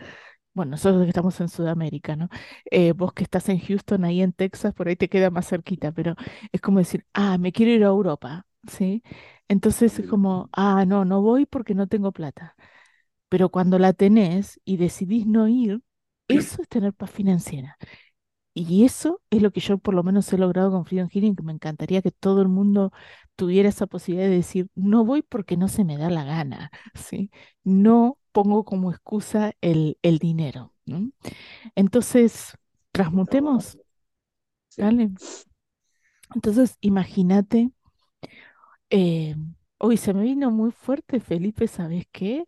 bueno, 0.56 0.72
nosotros 0.72 1.04
que 1.04 1.10
estamos 1.10 1.40
en 1.42 1.50
Sudamérica, 1.50 2.16
¿no? 2.18 2.30
Eh, 2.72 2.94
vos 2.94 3.14
que 3.14 3.24
estás 3.24 3.50
en 3.50 3.60
Houston, 3.60 4.06
ahí 4.06 4.22
en 4.24 4.34
Texas, 4.34 4.74
por 4.74 4.88
ahí 4.90 4.96
te 4.98 5.10
queda 5.10 5.30
más 5.32 5.48
cerquita, 5.50 5.92
pero 5.94 6.16
es 6.54 6.62
como 6.62 6.80
decir, 6.80 7.06
ah, 7.14 7.38
me 7.38 7.54
quiero 7.54 7.72
ir 7.74 7.84
a 7.84 7.88
Europa, 7.88 8.48
¿sí? 8.68 9.04
Entonces 9.50 10.00
es 10.00 10.08
como, 10.08 10.50
ah, 10.54 10.86
no, 10.88 11.06
no 11.06 11.22
voy 11.22 11.46
porque 11.46 11.76
no 11.76 11.88
tengo 11.88 12.12
plata. 12.14 12.56
Pero 13.30 13.50
cuando 13.50 13.80
la 13.80 13.94
tenés 13.94 14.60
y 14.66 14.78
decidís 14.78 15.26
no 15.28 15.48
ir, 15.48 15.82
eso 16.28 16.62
es 16.62 16.70
tener 16.70 16.94
paz 16.94 17.12
financiera. 17.12 17.78
Y 18.54 18.86
eso 18.86 19.22
es 19.30 19.42
lo 19.42 19.52
que 19.52 19.60
yo 19.60 19.78
por 19.78 19.94
lo 19.94 20.04
menos 20.04 20.32
he 20.32 20.38
logrado 20.38 20.72
con 20.72 20.86
Freedom 20.86 21.10
Healing, 21.10 21.36
que 21.36 21.44
me 21.44 21.52
encantaría 21.54 22.02
que 22.02 22.12
todo 22.12 22.42
el 22.42 22.48
mundo 22.48 22.92
tuviera 23.36 23.68
esa 23.70 23.86
posibilidad 23.88 24.30
de 24.30 24.36
decir, 24.38 24.70
no 24.76 25.04
voy 25.06 25.22
porque 25.24 25.58
no 25.58 25.68
se 25.68 25.84
me 25.84 25.98
da 25.98 26.10
la 26.10 26.24
gana, 26.24 26.72
¿sí? 26.96 27.32
No 27.66 28.18
pongo 28.36 28.65
como 28.65 28.92
excusa 28.92 29.54
el, 29.62 29.98
el 30.04 30.20
dinero, 30.20 30.75
¿no? 30.86 31.12
Entonces, 31.75 32.58
transmutemos, 32.94 33.77
¿vale? 34.77 35.12
Entonces, 36.36 36.77
imagínate, 36.82 37.72
eh, 38.89 39.36
hoy 39.77 39.98
se 39.98 40.13
me 40.13 40.24
vino 40.24 40.51
muy 40.51 40.72
fuerte, 40.72 41.20
Felipe, 41.20 41.68
¿sabes 41.68 42.06
qué? 42.12 42.46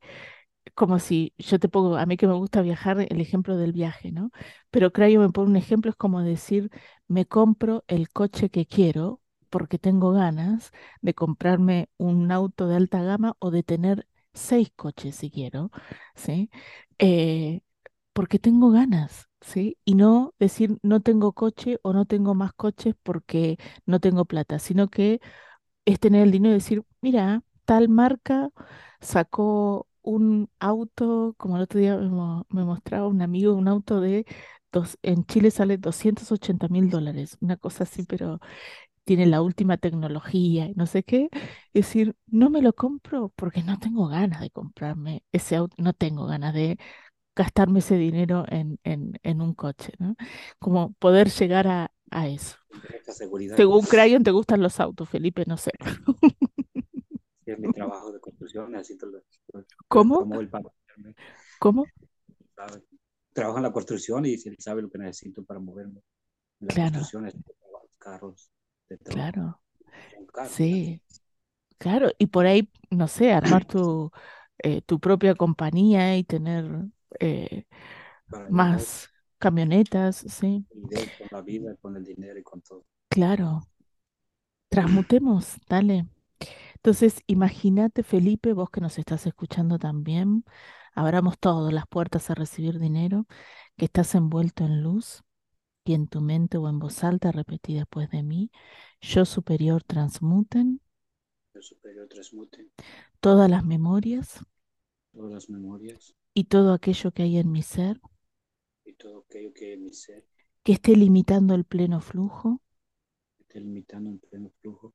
como 0.75 1.00
si 1.00 1.34
yo 1.39 1.60
te 1.60 1.70
pongo, 1.70 1.98
a 1.98 2.06
mí 2.08 2.17
que 2.17 2.27
me 2.27 2.34
gusta 2.36 2.62
viajar, 2.62 3.00
el 3.10 3.22
ejemplo 3.22 3.58
del 3.58 3.74
viaje, 3.74 4.12
¿no? 4.12 4.32
Pero 4.72 4.94
Crayo 4.94 5.20
me 5.22 5.29
pone 5.32 5.50
un 5.51 5.58
ejemplo, 5.58 5.91
es 5.91 5.98
como 5.98 6.22
decir, 6.24 6.72
me 7.08 7.25
compro 7.27 7.84
el 7.88 8.10
coche 8.10 8.50
que 8.51 8.65
quiero 8.67 9.22
porque 9.50 9.79
tengo 9.79 10.12
ganas 10.13 10.72
de 11.01 11.13
comprarme 11.15 11.89
un 11.98 12.32
auto 12.32 12.67
de 12.67 12.75
alta 12.77 13.03
gama 13.03 13.36
o 13.39 13.51
de 13.51 13.63
tener 13.63 14.08
seis 14.38 14.72
coches 14.75 15.15
si 15.15 15.32
quiero, 15.32 15.72
¿sí? 16.15 16.50
Eh, 17.00 17.62
porque 18.13 18.39
tengo 18.39 18.72
ganas, 18.72 19.29
¿sí? 19.41 19.77
Y 19.86 19.96
no 19.96 20.34
decir 20.39 20.77
no 20.84 21.01
tengo 21.01 21.34
coche 21.34 21.79
o 21.84 21.94
no 21.94 22.06
tengo 22.06 22.36
más 22.36 22.53
coches 22.53 22.96
porque 23.03 23.58
no 23.86 24.00
tengo 24.00 24.25
plata, 24.25 24.60
sino 24.60 24.89
que 24.89 25.22
es 25.86 26.00
tener 26.00 26.24
el 26.24 26.32
dinero 26.32 26.51
y 26.53 26.58
decir, 26.60 26.84
mira, 27.01 27.44
tal 27.65 27.89
marca 27.89 28.50
sacó 29.01 29.88
un 30.01 30.50
auto, 30.60 31.36
como 31.38 31.58
el 31.58 31.63
otro 31.63 31.79
día 31.79 31.98
me, 31.98 32.44
me 32.50 32.63
mostraba 32.65 33.08
un 33.08 33.22
amigo, 33.22 33.53
un 33.56 33.67
auto 33.67 34.01
de, 34.01 34.25
dos, 34.72 34.98
en 35.03 35.25
Chile 35.25 35.51
sale 35.51 35.77
doscientos 35.77 36.32
ochenta 36.32 36.67
mil 36.70 36.89
dólares, 36.89 37.38
una 37.41 37.58
cosa 37.58 37.84
así, 37.84 38.03
pero 38.03 38.39
tiene 39.08 39.28
la 39.28 39.42
última 39.44 39.78
tecnología 39.78 40.68
y 40.68 40.76
no 40.76 40.88
sé 40.88 41.04
qué. 41.04 41.30
Es 41.74 41.88
decir, 41.88 42.16
no 42.28 42.52
me 42.52 42.62
lo 42.62 42.74
compro 42.74 43.32
porque 43.38 43.64
no 43.64 43.80
tengo 43.80 44.08
ganas 44.10 44.42
de 44.42 44.52
comprarme 44.52 45.24
ese 45.34 45.58
auto, 45.58 45.76
no 45.80 45.94
tengo 45.94 46.28
ganas 46.28 46.54
de 46.56 46.78
gastarme 47.36 47.80
ese 47.80 47.98
dinero 47.98 48.46
en, 48.50 48.80
en, 48.84 49.20
en 49.24 49.42
un 49.42 49.54
coche, 49.56 49.94
¿no? 50.00 50.16
Como 50.60 50.94
poder 50.96 51.30
llegar 51.32 51.68
a, 51.68 51.92
a 52.12 52.28
eso. 52.30 52.58
Según 53.56 53.86
Crayon, 53.86 54.24
¿te 54.24 54.32
gustan 54.32 54.62
los 54.62 54.80
autos, 54.80 55.10
Felipe? 55.10 55.44
No 55.48 55.58
sé. 55.58 55.72
Si 57.44 57.50
es 57.52 57.58
mi 57.58 57.72
trabajo 57.72 58.12
de 58.12 58.20
construcción, 58.20 58.72
necesito 58.72 59.08
el, 59.08 59.16
el 59.56 59.66
¿Cómo? 59.88 60.28
¿Cómo? 61.60 61.92
Trabajo 63.32 63.58
en 63.60 63.64
la 63.64 63.72
construcción 63.72 64.26
y 64.26 64.38
si 64.38 64.50
él 64.50 64.58
sabe 64.60 64.82
lo 64.82 64.90
que 64.90 64.98
necesito 64.98 65.44
para 65.44 65.60
moverme. 65.62 66.02
En 66.62 66.68
la 66.68 66.74
Claro, 66.74 66.78
construcción 66.78 67.28
es 67.28 67.36
carros 68.00 68.52
de 68.89 68.98
claro. 68.98 69.62
Sí, 70.50 71.01
claro. 71.77 72.10
Y 72.17 72.27
por 72.27 72.46
ahí, 72.46 72.70
no 72.89 73.08
sé, 73.08 73.32
armar 73.32 73.65
tu, 73.65 74.12
eh, 74.60 74.82
tu 74.82 75.00
propia 75.00 75.36
compañía 75.36 76.17
y 76.17 76.24
tener 76.24 76.65
eh, 77.20 77.65
más 78.50 79.10
camionetas, 79.39 80.17
sí, 80.27 80.65
con 80.70 81.27
la 81.32 81.41
vida, 81.41 81.75
con 81.82 81.96
el 81.96 82.03
dinero 82.03 82.39
y 82.39 82.44
con 82.44 82.62
todo. 82.62 82.86
claro. 83.10 83.62
Transmutemos, 84.70 85.58
dale. 85.70 86.08
Entonces, 86.75 87.22
imagínate, 87.27 88.03
Felipe, 88.03 88.53
vos 88.53 88.70
que 88.70 88.82
nos 88.82 89.00
estás 89.00 89.25
escuchando 89.25 89.79
también, 89.79 90.44
abramos 90.94 91.39
todas 91.39 91.74
las 91.74 91.88
puertas 91.88 92.29
a 92.29 92.36
recibir 92.36 92.79
dinero, 92.79 93.27
que 93.77 93.86
estás 93.86 94.13
envuelto 94.15 94.65
en 94.65 94.84
luz 94.84 95.24
y 95.88 95.94
en 95.94 96.08
tu 96.08 96.22
mente 96.22 96.58
o 96.58 96.70
en 96.70 96.79
voz 96.79 97.03
alta 97.03 97.32
repetí 97.32 97.74
después 97.74 98.10
de 98.10 98.24
mí, 98.24 98.51
yo 99.01 99.25
superior 99.25 99.84
transmuten. 99.84 100.82
El 101.53 101.63
superior 101.63 102.08
transmute 102.08 102.70
todas 103.20 103.50
las 103.50 103.65
memorias. 103.65 104.46
Todas 105.12 105.32
las 105.32 105.50
memorias. 105.50 106.15
Y 106.34 106.46
todo 106.46 106.74
aquello 106.74 107.12
que 107.12 107.24
hay 107.24 107.38
en 107.38 107.51
mi 107.51 107.63
ser. 107.63 108.00
Y 108.86 108.94
todo 108.94 109.25
aquello 109.27 109.53
que 109.53 109.74
en 109.74 109.84
mi 109.84 109.94
ser. 109.94 110.25
Que 110.63 110.74
esté 110.74 110.96
limitando 110.96 111.56
el 111.56 111.63
pleno 111.63 112.01
flujo. 112.01 112.62
Esté 113.39 113.60
limitando 113.60 114.10
en 114.10 114.20
pleno 114.20 114.51
flujo, 114.62 114.94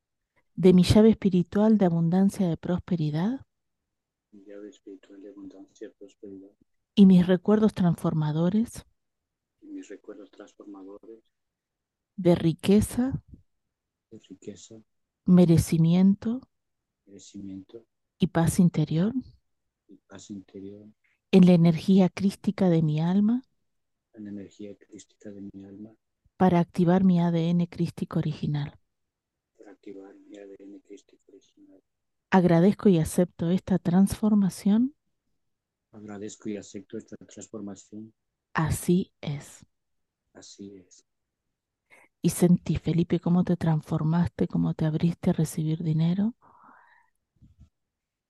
de 0.55 0.73
mi 0.73 0.83
llave 0.83 1.11
espiritual 1.11 1.79
de 1.79 1.87
abundancia 1.87 2.49
de 2.49 2.57
prosperidad. 2.57 3.47
Mi 4.31 4.45
llave 4.45 4.69
espiritual 4.69 5.21
de 5.23 5.31
abundancia, 5.31 5.91
prosperidad. 5.99 6.51
Y 6.95 7.07
mis 7.07 7.27
recuerdos 7.27 7.73
transformadores 7.73 8.85
mis 9.83 9.89
recuerdos 9.89 10.31
transformadores. 10.31 11.25
De 12.15 12.37
riqueza, 12.37 13.21
de 14.13 14.19
riqueza, 14.29 14.77
merecimiento. 15.25 16.41
Merecimiento. 17.07 17.85
Y 18.21 18.29
paz 18.29 18.61
interior. 18.61 19.13
Y 19.89 19.97
paz 20.07 20.31
interior, 20.31 20.87
en 21.33 21.47
la 21.47 21.53
energía 21.55 22.09
crística 22.09 22.69
de 22.69 22.81
mi 22.83 23.01
alma. 23.01 23.43
En 24.15 24.25
la 24.25 24.31
energía 24.31 24.77
crística 24.77 25.31
de 25.33 25.41
mi 25.53 25.65
alma. 25.65 25.91
Para 26.37 26.61
activar 26.61 27.03
mi 27.03 27.19
ADN 27.21 27.67
crístico 27.67 28.21
original. 28.21 28.79
para 29.59 29.73
activar 29.73 30.15
mi 30.15 30.37
ADN 30.39 30.79
crístico 30.81 31.23
original. 31.33 31.83
Agradezco 32.31 32.89
y 32.89 32.99
acepto 32.99 33.51
esta 33.51 33.79
transformación, 33.81 34.95
Agradezco 35.91 36.49
y 36.49 36.57
acepto 36.57 36.97
esta 36.99 37.17
transformación. 37.27 38.15
así 38.55 39.13
es. 39.21 39.67
Así 40.35 40.77
es. 40.77 41.07
Y 42.21 42.31
sentí, 42.31 42.77
Felipe, 42.79 43.21
cómo 43.21 43.45
te 43.45 43.57
transformaste, 43.57 44.49
cómo 44.49 44.75
te 44.75 44.87
abriste 44.87 45.31
a 45.31 45.35
recibir 45.35 45.83
dinero. 45.85 46.35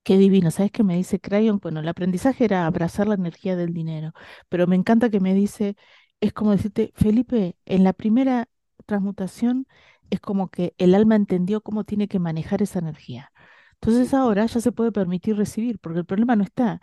Qué 0.05 0.17
divino. 0.19 0.51
¿Sabes 0.51 0.73
qué 0.73 0.83
me 0.83 0.97
dice 0.97 1.21
Crayon? 1.21 1.59
Bueno, 1.61 1.81
el 1.81 1.88
aprendizaje 1.88 2.45
era 2.45 2.67
abrazar 2.67 3.07
la 3.07 3.15
energía 3.15 3.55
del 3.57 3.73
dinero, 3.73 4.12
pero 4.49 4.67
me 4.67 4.75
encanta 4.77 5.11
que 5.11 5.21
me 5.21 5.33
dice, 5.35 5.77
es 6.21 6.33
como 6.33 6.51
decirte, 6.53 6.93
Felipe, 6.97 7.57
en 7.67 7.85
la 7.85 7.93
primera 7.93 8.49
transmutación 8.87 9.67
es 10.11 10.19
como 10.21 10.51
que 10.51 10.75
el 10.79 10.95
alma 10.95 11.15
entendió 11.17 11.61
cómo 11.62 11.85
tiene 11.85 12.09
que 12.09 12.19
manejar 12.19 12.62
esa 12.62 12.81
energía. 12.81 13.33
Entonces 13.75 14.12
ahora 14.15 14.47
ya 14.47 14.61
se 14.61 14.73
puede 14.73 14.91
permitir 14.93 15.37
recibir, 15.37 15.79
porque 15.79 16.01
el 16.01 16.05
problema 16.07 16.35
no 16.37 16.45
está 16.45 16.81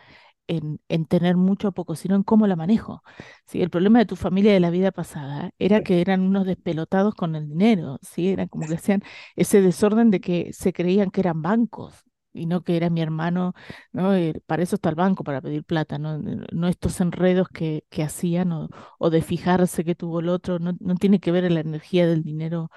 en, 0.50 0.82
en 0.90 1.06
tener 1.06 1.38
mucho 1.38 1.70
o 1.70 1.74
poco, 1.74 1.96
sino 1.96 2.16
en 2.18 2.24
cómo 2.24 2.48
la 2.48 2.58
manejo. 2.58 3.04
¿sí? 3.46 3.62
El 3.62 3.70
problema 3.70 4.00
de 4.00 4.06
tu 4.06 4.16
familia 4.18 4.54
de 4.54 4.60
la 4.60 4.70
vida 4.72 4.92
pasada 4.92 5.52
era 5.60 5.82
que 5.82 6.02
eran 6.02 6.22
unos 6.22 6.46
despelotados 6.46 7.16
con 7.16 7.36
el 7.36 7.48
dinero, 7.50 8.00
¿sí? 8.02 8.30
Era 8.30 8.48
como 8.48 8.68
que 8.68 8.76
hacían 8.76 9.04
ese 9.36 9.62
desorden 9.62 10.12
de 10.12 10.20
que 10.22 10.52
se 10.54 10.74
creían 10.74 11.12
que 11.12 11.22
eran 11.22 11.42
bancos 11.42 11.96
y 12.34 12.46
no 12.46 12.64
que 12.64 12.78
era 12.78 12.90
mi 12.90 13.02
hermano, 13.02 13.54
¿no? 13.92 14.14
Eh, 14.16 14.42
para 14.46 14.64
eso 14.64 14.76
está 14.76 14.90
el 14.90 14.96
banco, 14.96 15.24
para 15.24 15.42
pedir 15.42 15.64
plata, 15.66 15.98
no, 15.98 16.18
no 16.20 16.46
no 16.52 16.68
estos 16.68 17.00
enredos 17.02 17.48
que, 17.50 17.86
que 17.90 18.04
hacían 18.04 18.52
o, 18.52 18.70
o 19.00 19.10
de 19.10 19.22
fijarse 19.22 19.84
que 19.84 19.96
tuvo 19.96 20.20
el 20.20 20.30
otro, 20.30 20.60
no, 20.60 20.74
no 20.80 20.96
tiene 20.96 21.20
que 21.20 21.32
ver 21.32 21.46
en 21.46 21.56
la 21.56 21.62
energía 21.62 22.08
del 22.08 22.24
dinero 22.24 22.70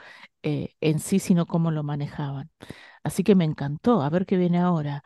eh, 0.42 0.74
en 0.80 0.98
sí, 1.00 1.18
sino 1.18 1.46
cómo 1.46 1.70
lo 1.70 1.82
manejaban. 1.82 2.50
Así 3.04 3.24
que 3.24 3.34
me 3.34 3.44
encantó, 3.44 4.02
a 4.02 4.10
ver 4.10 4.26
qué 4.26 4.36
viene 4.36 4.58
ahora. 4.58 5.02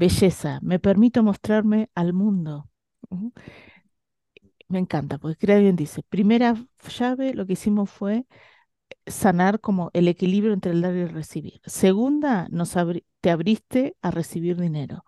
Belleza, 0.00 0.60
me 0.62 0.78
permito 0.78 1.24
mostrarme 1.24 1.90
al 1.96 2.12
mundo. 2.12 2.70
Me 4.68 4.78
encanta, 4.78 5.18
porque 5.18 5.46
bien 5.60 5.76
dice, 5.76 6.02
primera 6.02 6.54
llave, 6.98 7.34
lo 7.34 7.46
que 7.46 7.52
hicimos 7.54 7.90
fue 7.90 8.26
sanar 9.06 9.60
como 9.60 9.90
el 9.94 10.08
equilibrio 10.08 10.52
entre 10.54 10.72
el 10.72 10.82
dar 10.82 10.94
y 10.96 11.00
el 11.00 11.10
recibir. 11.10 11.60
Segunda, 11.66 12.48
nos 12.50 12.76
te 13.20 13.30
abriste 13.30 13.96
a 14.02 14.10
recibir 14.12 14.58
dinero. 14.60 15.04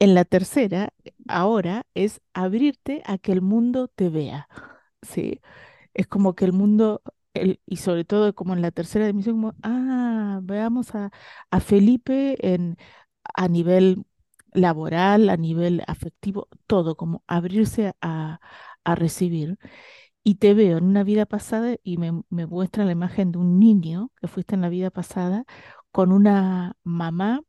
En 0.00 0.14
la 0.14 0.24
tercera, 0.24 0.92
ahora 1.28 1.86
es 1.94 2.20
abrirte 2.34 3.02
a 3.06 3.18
que 3.18 3.32
el 3.32 3.42
mundo 3.42 3.88
te 3.88 4.08
vea, 4.10 4.48
¿sí? 5.02 5.40
Es 5.94 6.06
como 6.08 6.34
que 6.34 6.44
el 6.46 6.52
mundo, 6.52 7.02
y 7.66 7.76
sobre 7.76 8.04
todo 8.04 8.34
como 8.34 8.54
en 8.54 8.62
la 8.62 8.70
tercera 8.72 9.06
dimensión, 9.06 9.36
como, 9.36 9.54
ah, 9.62 10.40
veamos 10.42 10.94
a, 10.94 11.10
a 11.50 11.60
Felipe 11.60 12.36
en, 12.54 12.76
a 13.34 13.48
nivel 13.48 14.04
laboral, 14.52 15.30
a 15.30 15.36
nivel 15.36 15.82
afectivo, 15.86 16.48
todo, 16.66 16.96
como 16.96 17.22
abrirse 17.26 17.94
a, 18.00 18.40
a 18.84 18.94
recibir. 18.94 19.58
Y 20.24 20.36
te 20.36 20.54
veo 20.54 20.78
en 20.78 20.84
una 20.84 21.04
vida 21.04 21.26
pasada 21.26 21.76
y 21.84 21.98
me, 21.98 22.22
me 22.30 22.46
muestra 22.46 22.84
la 22.84 22.92
imagen 22.92 23.32
de 23.32 23.38
un 23.38 23.58
niño 23.60 24.10
que 24.20 24.28
fuiste 24.28 24.54
en 24.54 24.62
la 24.62 24.68
vida 24.70 24.90
pasada 24.90 25.44
con 25.92 26.12
una 26.12 26.76
mamá 26.84 27.42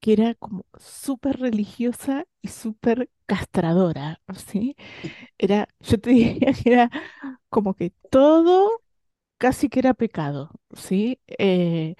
que 0.00 0.12
era 0.12 0.34
como 0.34 0.64
súper 0.78 1.38
religiosa 1.40 2.26
y 2.42 2.48
súper 2.48 3.10
castradora, 3.26 4.20
¿sí? 4.46 4.76
Era, 5.38 5.68
yo 5.80 6.00
te 6.00 6.10
diría 6.12 6.52
que 6.54 6.72
era 6.72 6.90
como 7.50 7.74
que 7.74 7.92
todo 8.10 8.82
casi 9.38 9.68
que 9.68 9.80
era 9.80 9.94
pecado, 9.94 10.50
¿sí? 10.74 11.20
Eh, 11.28 11.96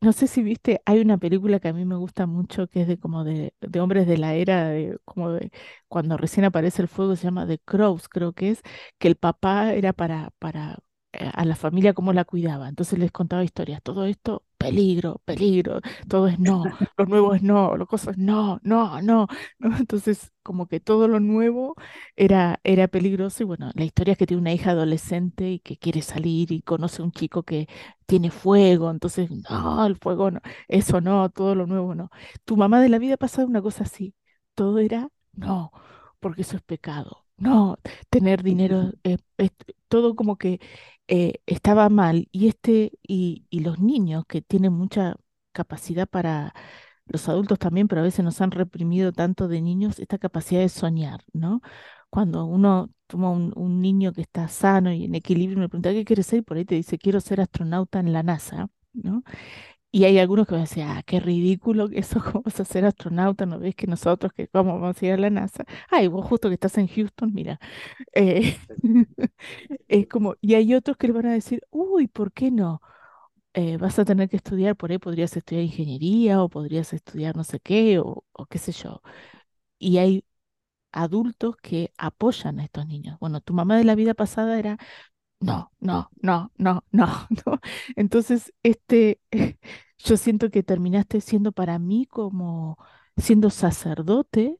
no 0.00 0.12
sé 0.12 0.26
si 0.26 0.42
viste, 0.42 0.80
hay 0.86 1.00
una 1.00 1.18
película 1.18 1.58
que 1.60 1.68
a 1.68 1.72
mí 1.72 1.84
me 1.84 1.96
gusta 1.96 2.26
mucho 2.26 2.68
que 2.68 2.82
es 2.82 2.88
de 2.88 2.98
como 2.98 3.24
de, 3.24 3.54
de 3.60 3.80
hombres 3.80 4.06
de 4.06 4.18
la 4.18 4.34
era, 4.34 4.68
de, 4.68 4.98
como 5.04 5.30
de 5.32 5.50
cuando 5.88 6.16
recién 6.16 6.44
aparece 6.44 6.82
el 6.82 6.88
fuego, 6.88 7.16
se 7.16 7.24
llama 7.24 7.46
The 7.46 7.58
Crows, 7.60 8.08
creo 8.08 8.32
que 8.32 8.50
es, 8.50 8.62
que 8.98 9.08
el 9.08 9.16
papá 9.16 9.72
era 9.74 9.92
para, 9.92 10.30
para 10.38 10.74
eh, 10.74 10.76
a 11.12 11.44
la 11.44 11.56
familia 11.56 11.94
cómo 11.94 12.12
la 12.12 12.24
cuidaba. 12.24 12.68
Entonces 12.68 12.98
les 12.98 13.10
contaba 13.12 13.44
historias, 13.44 13.82
todo 13.82 14.04
esto, 14.06 14.44
peligro, 14.58 15.20
peligro, 15.24 15.80
todo 16.08 16.28
es 16.28 16.38
no, 16.38 16.68
lo 16.96 17.06
nuevo 17.06 17.34
es 17.34 17.42
no, 17.42 17.76
lo 17.76 17.86
cosas 17.86 18.16
no, 18.18 18.60
no, 18.62 19.00
no, 19.02 19.26
¿no? 19.58 19.76
Entonces 19.78 20.32
como 20.42 20.66
que 20.68 20.80
todo 20.80 21.08
lo 21.08 21.20
nuevo 21.20 21.74
era, 22.16 22.60
era 22.64 22.88
peligroso 22.88 23.42
y 23.42 23.46
bueno, 23.46 23.70
la 23.74 23.84
historia 23.84 24.12
es 24.12 24.18
que 24.18 24.26
tiene 24.26 24.40
una 24.40 24.52
hija 24.52 24.70
adolescente 24.72 25.50
y 25.50 25.58
que 25.60 25.76
quiere 25.78 26.02
salir 26.02 26.52
y 26.52 26.62
conoce 26.62 27.02
a 27.02 27.04
un 27.04 27.12
chico 27.12 27.42
que 27.42 27.68
tiene 28.06 28.30
fuego, 28.30 28.90
entonces, 28.90 29.30
no, 29.30 29.86
el 29.86 29.96
fuego 29.96 30.30
no, 30.30 30.40
eso 30.68 31.00
no, 31.00 31.30
todo 31.30 31.54
lo 31.54 31.66
nuevo 31.66 31.94
no. 31.94 32.10
Tu 32.44 32.56
mamá 32.56 32.80
de 32.80 32.88
la 32.88 32.98
vida 32.98 33.16
pasada 33.16 33.46
una 33.46 33.62
cosa 33.62 33.84
así, 33.84 34.14
todo 34.54 34.78
era, 34.78 35.08
no, 35.32 35.72
porque 36.20 36.42
eso 36.42 36.56
es 36.56 36.62
pecado. 36.62 37.26
No, 37.36 37.78
tener 38.10 38.42
dinero, 38.42 38.92
eh, 39.04 39.16
es- 39.38 39.52
todo 39.88 40.14
como 40.14 40.36
que 40.36 40.60
eh, 41.10 41.34
estaba 41.46 41.88
mal. 41.90 42.28
Y 42.32 42.48
este, 42.48 42.92
y, 43.02 43.46
los 43.50 43.80
niños 43.80 44.24
que 44.26 44.42
tienen 44.42 44.72
mucha 44.72 45.16
capacidad 45.52 46.08
para, 46.08 46.54
los 47.06 47.28
adultos 47.28 47.58
también, 47.58 47.88
pero 47.88 48.02
a 48.02 48.04
veces 48.04 48.24
nos 48.24 48.40
han 48.40 48.52
reprimido 48.52 49.12
tanto 49.12 49.48
de 49.48 49.60
niños 49.62 49.98
esta 49.98 50.18
capacidad 50.18 50.60
de 50.60 50.68
soñar, 50.68 51.24
¿no? 51.32 51.62
Cuando 52.10 52.44
uno 52.46 52.90
toma 53.08 53.30
un, 53.30 53.52
un 53.56 53.80
niño 53.82 54.12
que 54.12 54.22
está 54.22 54.48
sano 54.48 54.92
y 54.92 55.04
en 55.04 55.14
equilibrio 55.16 55.58
me 55.58 55.68
pregunta, 55.68 55.92
¿qué 55.92 56.04
quieres 56.04 56.26
ser? 56.26 56.40
Y 56.40 56.42
por 56.42 56.56
ahí 56.56 56.64
te 56.64 56.76
dice, 56.76 56.98
quiero 56.98 57.20
ser 57.20 57.40
astronauta 57.40 58.00
en 58.00 58.12
la 58.12 58.22
NASA, 58.22 58.68
¿no? 58.92 59.24
Y 59.92 60.04
hay 60.04 60.18
algunos 60.18 60.46
que 60.46 60.52
van 60.54 60.60
a 60.62 60.64
decir, 60.64 60.84
ah, 60.86 61.02
qué 61.04 61.18
ridículo 61.20 61.88
que 61.88 61.98
eso, 61.98 62.20
¿cómo 62.24 62.42
vas 62.44 62.60
a 62.60 62.64
ser 62.64 62.84
astronauta? 62.84 63.46
¿No 63.46 63.58
ves 63.58 63.74
que 63.74 63.86
nosotros 63.88 64.32
que 64.32 64.46
cómo 64.48 64.78
vamos 64.80 65.02
a 65.02 65.06
ir 65.06 65.12
a 65.14 65.16
la 65.16 65.30
NASA? 65.30 65.64
Ay, 65.90 66.06
vos 66.08 66.26
justo 66.26 66.48
que 66.48 66.54
estás 66.54 66.78
en 66.78 66.86
Houston, 66.88 67.32
mira. 67.34 67.58
eh, 68.14 68.56
es 69.88 70.06
como, 70.08 70.36
y 70.40 70.54
hay 70.54 70.74
otros 70.74 70.96
que 70.96 71.08
le 71.08 71.12
van 71.14 71.26
a 71.26 71.32
decir, 71.34 71.62
uy, 71.70 72.06
¿por 72.08 72.32
qué 72.32 72.50
no? 72.50 72.80
Eh, 73.54 73.76
vas 73.78 73.98
a 73.98 74.04
tener 74.04 74.28
que 74.28 74.36
estudiar, 74.36 74.76
por 74.76 74.90
ahí 74.92 74.98
podrías 74.98 75.36
estudiar 75.36 75.64
ingeniería 75.64 76.42
o 76.42 76.48
podrías 76.50 76.92
estudiar 76.92 77.36
no 77.36 77.44
sé 77.44 77.60
qué 77.60 77.98
o, 78.00 78.24
o 78.32 78.46
qué 78.46 78.58
sé 78.58 78.72
yo. 78.72 79.02
Y 79.78 79.98
hay 79.98 80.24
adultos 80.92 81.56
que 81.58 81.92
apoyan 81.98 82.60
a 82.60 82.64
estos 82.64 82.86
niños. 82.86 83.18
Bueno, 83.20 83.40
tu 83.40 83.54
mamá 83.54 83.76
de 83.78 83.84
la 83.84 83.94
vida 83.96 84.14
pasada 84.14 84.58
era 84.58 84.78
no, 85.40 85.72
no, 85.80 86.10
no, 86.22 86.52
no, 86.58 86.82
no. 86.90 87.28
Entonces, 87.96 88.52
este, 88.62 89.20
yo 89.98 90.16
siento 90.16 90.50
que 90.50 90.62
terminaste 90.62 91.20
siendo 91.20 91.52
para 91.52 91.78
mí 91.78 92.06
como 92.06 92.78
siendo 93.16 93.50
sacerdote, 93.50 94.56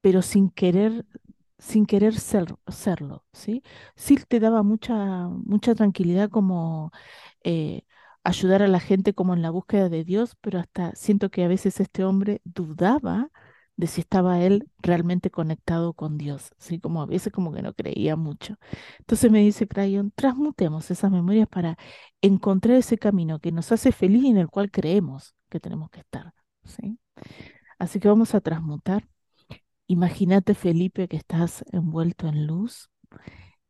pero 0.00 0.22
sin 0.22 0.50
querer, 0.50 1.06
sin 1.58 1.86
querer 1.86 2.18
ser, 2.20 2.46
serlo, 2.68 3.24
¿sí? 3.32 3.62
Sí 3.96 4.16
te 4.28 4.40
daba 4.40 4.62
mucha, 4.62 5.28
mucha 5.28 5.74
tranquilidad 5.74 6.30
como 6.30 6.92
eh, 7.44 7.82
ayudar 8.24 8.62
a 8.62 8.68
la 8.68 8.80
gente 8.80 9.14
como 9.14 9.34
en 9.34 9.42
la 9.42 9.50
búsqueda 9.50 9.88
de 9.88 10.04
Dios, 10.04 10.36
pero 10.40 10.60
hasta 10.60 10.94
siento 10.96 11.30
que 11.30 11.44
a 11.44 11.48
veces 11.48 11.80
este 11.80 12.04
hombre 12.04 12.40
dudaba 12.44 13.30
de 13.76 13.86
si 13.86 14.00
estaba 14.00 14.40
él 14.42 14.70
realmente 14.78 15.30
conectado 15.30 15.92
con 15.94 16.18
Dios, 16.18 16.50
¿sí? 16.58 16.80
Como 16.80 17.02
a 17.02 17.06
veces 17.06 17.32
como 17.32 17.52
que 17.52 17.62
no 17.62 17.74
creía 17.74 18.16
mucho. 18.16 18.56
Entonces 19.00 19.30
me 19.30 19.40
dice 19.40 19.68
Crayon, 19.68 20.12
transmutemos 20.12 20.90
esas 20.90 21.10
memorias 21.10 21.48
para 21.48 21.76
encontrar 22.22 22.76
ese 22.78 22.98
camino 22.98 23.38
que 23.40 23.52
nos 23.52 23.72
hace 23.72 23.92
feliz 23.92 24.24
y 24.24 24.28
en 24.28 24.38
el 24.38 24.48
cual 24.48 24.70
creemos 24.70 25.34
que 25.48 25.60
tenemos 25.60 25.90
que 25.90 26.00
estar, 26.00 26.32
¿sí? 26.64 26.98
Así 27.78 28.00
que 28.00 28.08
vamos 28.08 28.34
a 28.34 28.40
transmutar. 28.40 29.08
Imagínate, 29.86 30.54
Felipe, 30.54 31.08
que 31.08 31.16
estás 31.16 31.64
envuelto 31.72 32.28
en 32.28 32.46
luz 32.46 32.90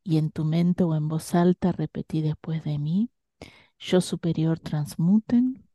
y 0.03 0.19
en 0.19 0.31
tu 0.31 0.45
mente 0.45 0.85
o 0.85 0.95
en 0.95 1.09
voz 1.09 1.35
alta 1.35 1.73
repetí 1.73 2.23
después 2.23 2.65
de 2.65 2.79
mí, 2.79 3.11
yo 3.79 4.01
superior 4.01 4.59
transmuten 4.61 5.67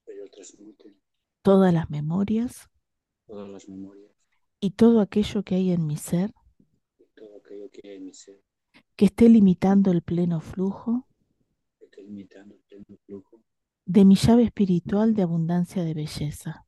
Superior 0.00 0.30
transmute 0.30 0.96
todas 1.42 1.72
las 1.72 1.90
memorias 1.90 2.68
todas 3.28 3.48
las 3.48 3.68
memorias. 3.68 4.10
Y 4.58 4.70
todo 4.70 5.00
aquello 5.00 5.44
que 5.44 5.54
hay 5.54 5.70
en 5.70 5.86
mi 5.86 5.96
ser 5.96 6.34
y 6.98 7.04
todo 7.14 7.36
aquello 7.36 7.70
que 7.70 7.88
hay 7.88 7.96
en 7.96 8.06
mi 8.06 8.14
ser. 8.14 8.42
que 8.96 9.04
esté 9.04 9.28
limitando 9.28 9.92
el 9.92 10.02
pleno 10.02 10.40
flujo 10.40 11.06
que 11.78 11.84
esté 11.84 12.02
limitando 12.02 12.54
el 12.54 12.60
pleno 12.62 12.98
flujo. 13.06 13.40
de 13.84 14.04
mi 14.04 14.16
llave 14.16 14.42
espiritual 14.42 15.14
de 15.14 15.22
abundancia 15.22 15.84
de 15.84 15.94
belleza. 15.94 16.64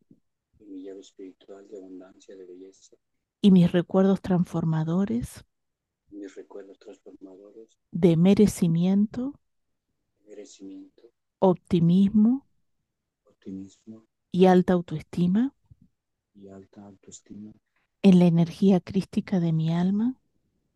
Y 0.58 0.64
mi 0.66 0.82
llave 0.84 1.00
espiritual 1.00 1.66
de 1.68 1.78
abundancia 1.78 2.36
de 2.36 2.46
belleza. 2.46 2.96
Y 3.42 3.50
mis 3.50 3.72
recuerdos 3.72 4.20
transformadores 4.20 5.44
y 6.10 6.16
mis 6.16 6.34
recuerdos 6.34 6.78
transformadores. 6.78 7.78
de 7.90 8.16
merecimiento, 8.16 9.34
de 10.20 10.30
merecimiento, 10.30 11.02
optimismo 11.38 12.46
optimismo. 13.24 14.06
y 14.30 14.44
alta 14.46 14.74
autoestima 14.74 15.54
y 16.40 16.48
alta 16.48 16.84
autoestima 16.84 17.52
en 18.02 18.18
la 18.18 18.26
energía 18.26 18.80
crística 18.80 19.40
de 19.40 19.52
mi 19.52 19.72
alma 19.72 20.20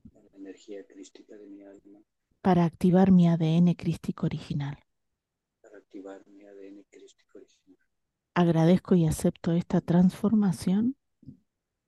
en 0.05 0.25
la 0.25 0.37
energía 0.39 0.87
crística 0.87 1.37
de 1.37 1.47
mi 1.47 1.63
alma 1.63 2.01
para 2.41 2.65
activar 2.65 3.11
mi 3.13 3.29
ADN 3.29 3.75
crístico 3.75 4.27
original. 4.27 4.79
para 5.61 5.79
activar 5.79 6.25
mi 6.29 6.45
ADN 6.45 6.85
crístico 6.91 7.39
original. 7.39 7.79
Agradezco 8.35 8.95
y 8.95 9.07
acepto 9.07 9.51
esta 9.53 9.81
transformación. 9.81 10.97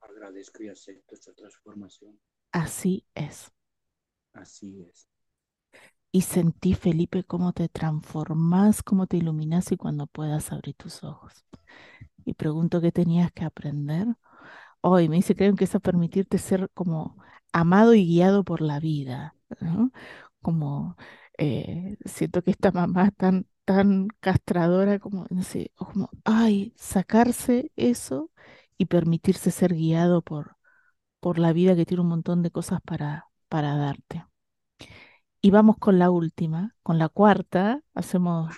Agradezco 0.01 0.63
y 0.63 0.69
acepto 0.69 1.15
esta 1.15 1.35
transformación. 1.35 2.19
Así 2.53 3.05
es. 3.15 3.53
Así 4.33 4.83
es. 4.83 5.09
Y 6.13 6.23
sentí, 6.23 6.75
Felipe, 6.75 7.25
cómo 7.25 7.53
te 7.53 7.69
transformás, 7.69 8.83
cómo 8.83 9.07
te 9.07 9.19
iluminas 9.19 9.71
y 9.73 9.77
cuando 9.77 10.07
puedas 10.09 10.51
abrir 10.53 10.75
tus 10.75 11.05
ojos. 11.05 11.45
Y 12.27 12.35
pregunto 12.35 12.81
qué 12.83 12.93
tenías 12.93 13.33
que 13.33 13.45
aprender. 13.45 14.09
Hoy 14.83 15.09
me 15.09 15.17
dice, 15.17 15.37
creo 15.37 15.57
que 15.57 15.65
es 15.65 15.75
a 15.77 15.81
permitirte 15.81 16.39
ser 16.39 16.71
como 16.75 17.19
amado 17.53 17.95
y 17.95 18.07
guiado 18.07 18.45
por 18.45 18.63
la 18.63 18.81
vida, 18.81 19.37
¿no? 19.61 19.93
Como 20.43 20.97
eh, 21.39 21.99
siento 22.05 22.43
que 22.43 22.53
esta 22.53 22.73
mamá 22.73 23.11
tan, 23.13 23.47
tan 23.65 24.09
castradora, 24.21 24.99
como, 25.01 25.27
como, 25.77 26.11
ay, 26.25 26.75
sacarse 26.77 27.73
eso 27.77 28.31
y 28.79 28.87
permitirse 28.87 29.51
ser 29.51 29.75
guiado 29.75 30.23
por, 30.23 30.57
por 31.21 31.39
la 31.39 31.53
vida 31.53 31.77
que 31.77 31.87
tiene 31.87 32.03
un 32.03 32.09
montón 32.11 32.43
de 32.43 32.51
cosas 32.53 32.81
para, 32.83 33.27
para 33.49 33.77
darte. 33.77 34.25
Y 35.41 35.51
vamos 35.51 35.77
con 35.79 35.99
la 35.99 36.11
última, 36.11 36.75
con 36.83 36.99
la 36.99 37.09
cuarta, 37.09 37.83
hacemos 37.95 38.53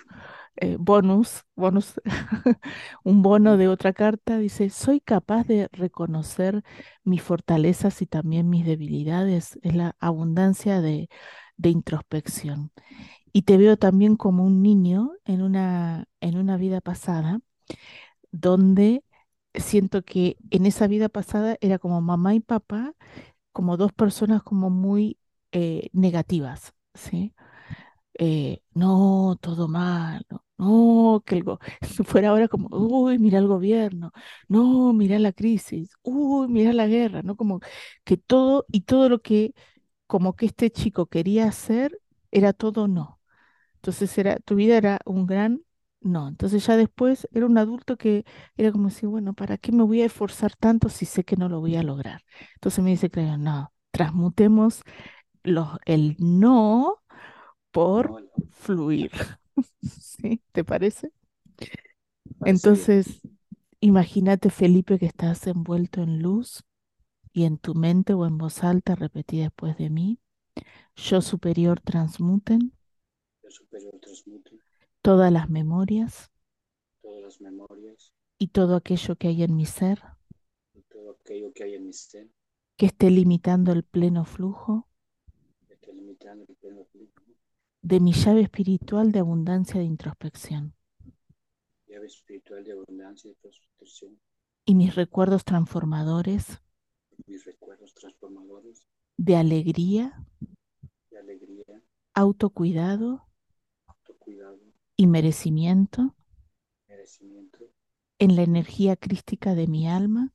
eh, 0.59 0.77
bonus, 0.79 1.43
bonus, 1.55 2.01
un 3.03 3.21
bono 3.23 3.57
de 3.57 3.67
otra 3.67 3.93
carta, 3.93 4.37
dice, 4.39 4.69
soy 4.69 4.99
capaz 5.01 5.45
de 5.47 5.69
reconocer 5.71 6.63
mis 7.03 7.21
fortalezas 7.23 8.01
y 8.01 8.07
también 8.07 8.49
mis 8.49 8.65
debilidades, 8.65 9.59
es 9.63 9.75
la 9.75 9.95
abundancia 9.99 10.81
de, 10.81 11.09
de 11.57 11.69
introspección. 11.69 12.71
Y 13.33 13.43
te 13.43 13.57
veo 13.57 13.77
también 13.77 14.15
como 14.17 14.45
un 14.45 14.61
niño 14.63 15.11
en 15.25 15.41
una, 15.43 16.05
en 16.21 16.37
una 16.37 16.57
vida 16.57 16.81
pasada, 16.81 17.41
donde 18.31 19.03
siento 19.55 20.03
que 20.03 20.37
en 20.51 20.65
esa 20.65 20.87
vida 20.87 21.09
pasada 21.09 21.57
era 21.61 21.79
como 21.79 22.01
mamá 22.01 22.35
y 22.35 22.39
papá, 22.41 22.93
como 23.53 23.77
dos 23.77 23.93
personas 23.93 24.43
como 24.43 24.69
muy 24.69 25.19
eh, 25.51 25.89
negativas, 25.93 26.73
¿sí? 26.95 27.33
Eh, 28.19 28.61
no, 28.73 29.37
todo 29.41 29.67
mal, 29.67 30.25
no, 30.59 31.23
que 31.25 31.35
algo 31.35 31.59
fuera 32.05 32.29
ahora 32.29 32.47
como, 32.47 32.69
uy, 32.71 33.19
mira 33.19 33.39
el 33.39 33.47
gobierno, 33.47 34.11
no, 34.47 34.93
mira 34.93 35.19
la 35.19 35.31
crisis, 35.33 35.91
uy, 36.03 36.47
mira 36.49 36.73
la 36.73 36.87
guerra, 36.87 37.21
¿no? 37.23 37.35
Como 37.37 37.59
que 38.03 38.17
todo 38.17 38.65
y 38.69 38.81
todo 38.81 39.09
lo 39.09 39.21
que 39.21 39.53
como 40.07 40.35
que 40.35 40.47
este 40.47 40.71
chico 40.71 41.07
quería 41.07 41.47
hacer 41.47 41.99
era 42.31 42.53
todo 42.53 42.87
no. 42.87 43.21
Entonces 43.75 44.17
era, 44.17 44.37
tu 44.39 44.55
vida 44.55 44.77
era 44.77 44.99
un 45.05 45.25
gran 45.27 45.61
no. 46.01 46.27
Entonces 46.27 46.65
ya 46.65 46.77
después 46.77 47.27
era 47.33 47.45
un 47.45 47.57
adulto 47.57 47.97
que 47.97 48.25
era 48.57 48.71
como 48.71 48.89
decir, 48.89 49.09
bueno, 49.09 49.33
¿para 49.33 49.57
qué 49.57 49.71
me 49.71 49.83
voy 49.83 50.01
a 50.01 50.05
esforzar 50.05 50.55
tanto 50.55 50.89
si 50.89 51.05
sé 51.05 51.23
que 51.23 51.35
no 51.37 51.49
lo 51.49 51.59
voy 51.59 51.75
a 51.75 51.83
lograr? 51.83 52.21
Entonces 52.55 52.83
me 52.83 52.91
dice, 52.91 53.09
creo, 53.11 53.37
no, 53.37 53.73
transmutemos 53.91 54.81
los, 55.43 55.69
el 55.85 56.15
no 56.19 56.97
por 57.71 58.29
fluir. 58.51 59.11
¿Sí? 59.81 60.41
¿Te 60.51 60.63
parece? 60.63 61.11
Entonces, 62.45 63.21
imagínate, 63.79 64.49
Felipe, 64.49 64.99
que 64.99 65.05
estás 65.05 65.47
envuelto 65.47 66.01
en 66.01 66.21
luz 66.21 66.63
y 67.33 67.45
en 67.45 67.57
tu 67.57 67.75
mente 67.75 68.13
o 68.13 68.25
en 68.25 68.37
voz 68.37 68.63
alta 68.63 68.95
repetí 68.95 69.39
después 69.39 69.77
de 69.77 69.89
mí, 69.89 70.19
yo 70.95 71.21
superior 71.21 71.79
transmuten 71.79 72.73
Yo 73.43 73.51
superior 73.51 73.97
transmute 74.01 74.59
todas 75.01 75.31
las 75.31 75.49
memorias 75.49 76.31
todas 77.01 77.21
las 77.21 77.41
memorias 77.41 78.13
y 78.37 78.47
todo 78.47 78.75
aquello 78.75 79.15
que 79.15 79.29
hay 79.29 79.43
en 79.43 79.55
mi 79.55 79.65
ser 79.65 80.01
y 80.73 80.81
todo 80.83 81.11
aquello 81.11 81.53
que 81.53 81.63
hay 81.63 81.75
en 81.75 81.85
mi 81.85 81.93
ser 81.93 82.27
que 82.77 82.87
esté 82.87 83.09
limitando 83.09 83.71
el 83.71 83.83
pleno 83.83 84.25
flujo 84.25 84.87
que 85.67 85.73
esté 85.73 85.93
limitando 85.93 86.45
el 86.47 86.55
pleno 86.55 86.85
flujo, 86.85 87.18
de 87.81 87.99
mi 87.99 88.13
llave 88.13 88.41
espiritual 88.41 89.11
de 89.11 89.19
abundancia 89.19 89.79
de 89.79 89.85
introspección. 89.85 90.73
Llave 91.87 92.07
espiritual 92.07 92.63
de 92.63 92.73
abundancia 92.73 93.31
y 94.65 94.75
mis 94.75 94.95
recuerdos 94.95 95.43
transformadores 95.43 96.61
mis 97.25 97.45
recuerdos 97.45 97.93
transformadores. 97.93 98.85
de 99.17 99.35
alegría, 99.35 100.25
de 101.11 101.17
alegría, 101.17 101.83
autocuidado 102.13 103.27
autocuidado, 103.87 104.59
y 104.95 105.07
merecimiento 105.07 106.15
merecimiento, 106.87 107.59
en 108.19 108.35
la 108.35 108.43
energía 108.43 108.95
crística 108.95 109.55
de 109.55 109.67
mi 109.67 109.87
alma 109.87 110.33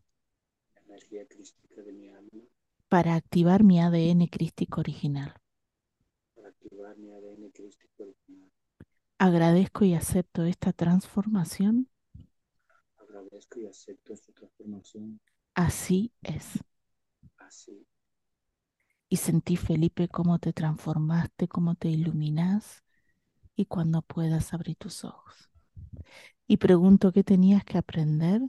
en 0.76 0.84
energía 0.84 1.26
crística 1.26 1.82
de 1.82 1.92
mi 1.92 2.08
alma. 2.08 2.42
para 2.88 3.14
activar 3.14 3.62
mi 3.62 3.80
ADN 3.80 4.26
crístico 4.28 4.80
original. 4.80 5.34
para 6.34 6.48
activar 6.48 6.96
mi 6.98 7.12
ADN 7.12 7.50
crístico 7.50 8.02
original. 8.02 8.50
Agradezco 9.18 9.84
y 9.84 9.94
acepto 9.94 10.44
esta 10.44 10.72
transformación. 10.72 11.88
Agradezco 12.96 13.60
y 13.60 13.66
acepto 13.66 14.12
esta 14.12 14.32
transformación 14.32 15.20
Así 15.54 16.12
es. 16.22 16.58
así. 17.38 17.86
Y 19.08 19.16
sentí, 19.16 19.56
Felipe, 19.56 20.08
cómo 20.08 20.38
te 20.38 20.52
transformaste, 20.52 21.46
cómo 21.48 21.74
te 21.76 21.88
iluminas 21.88 22.82
y 23.56 23.66
cuando 23.66 24.02
puedas 24.02 24.52
abrir 24.54 24.76
tus 24.76 25.04
ojos. 25.04 25.50
Y 26.46 26.58
pregunto 26.58 27.12
qué 27.12 27.24
tenías 27.24 27.64
que 27.64 27.78
aprender 27.78 28.42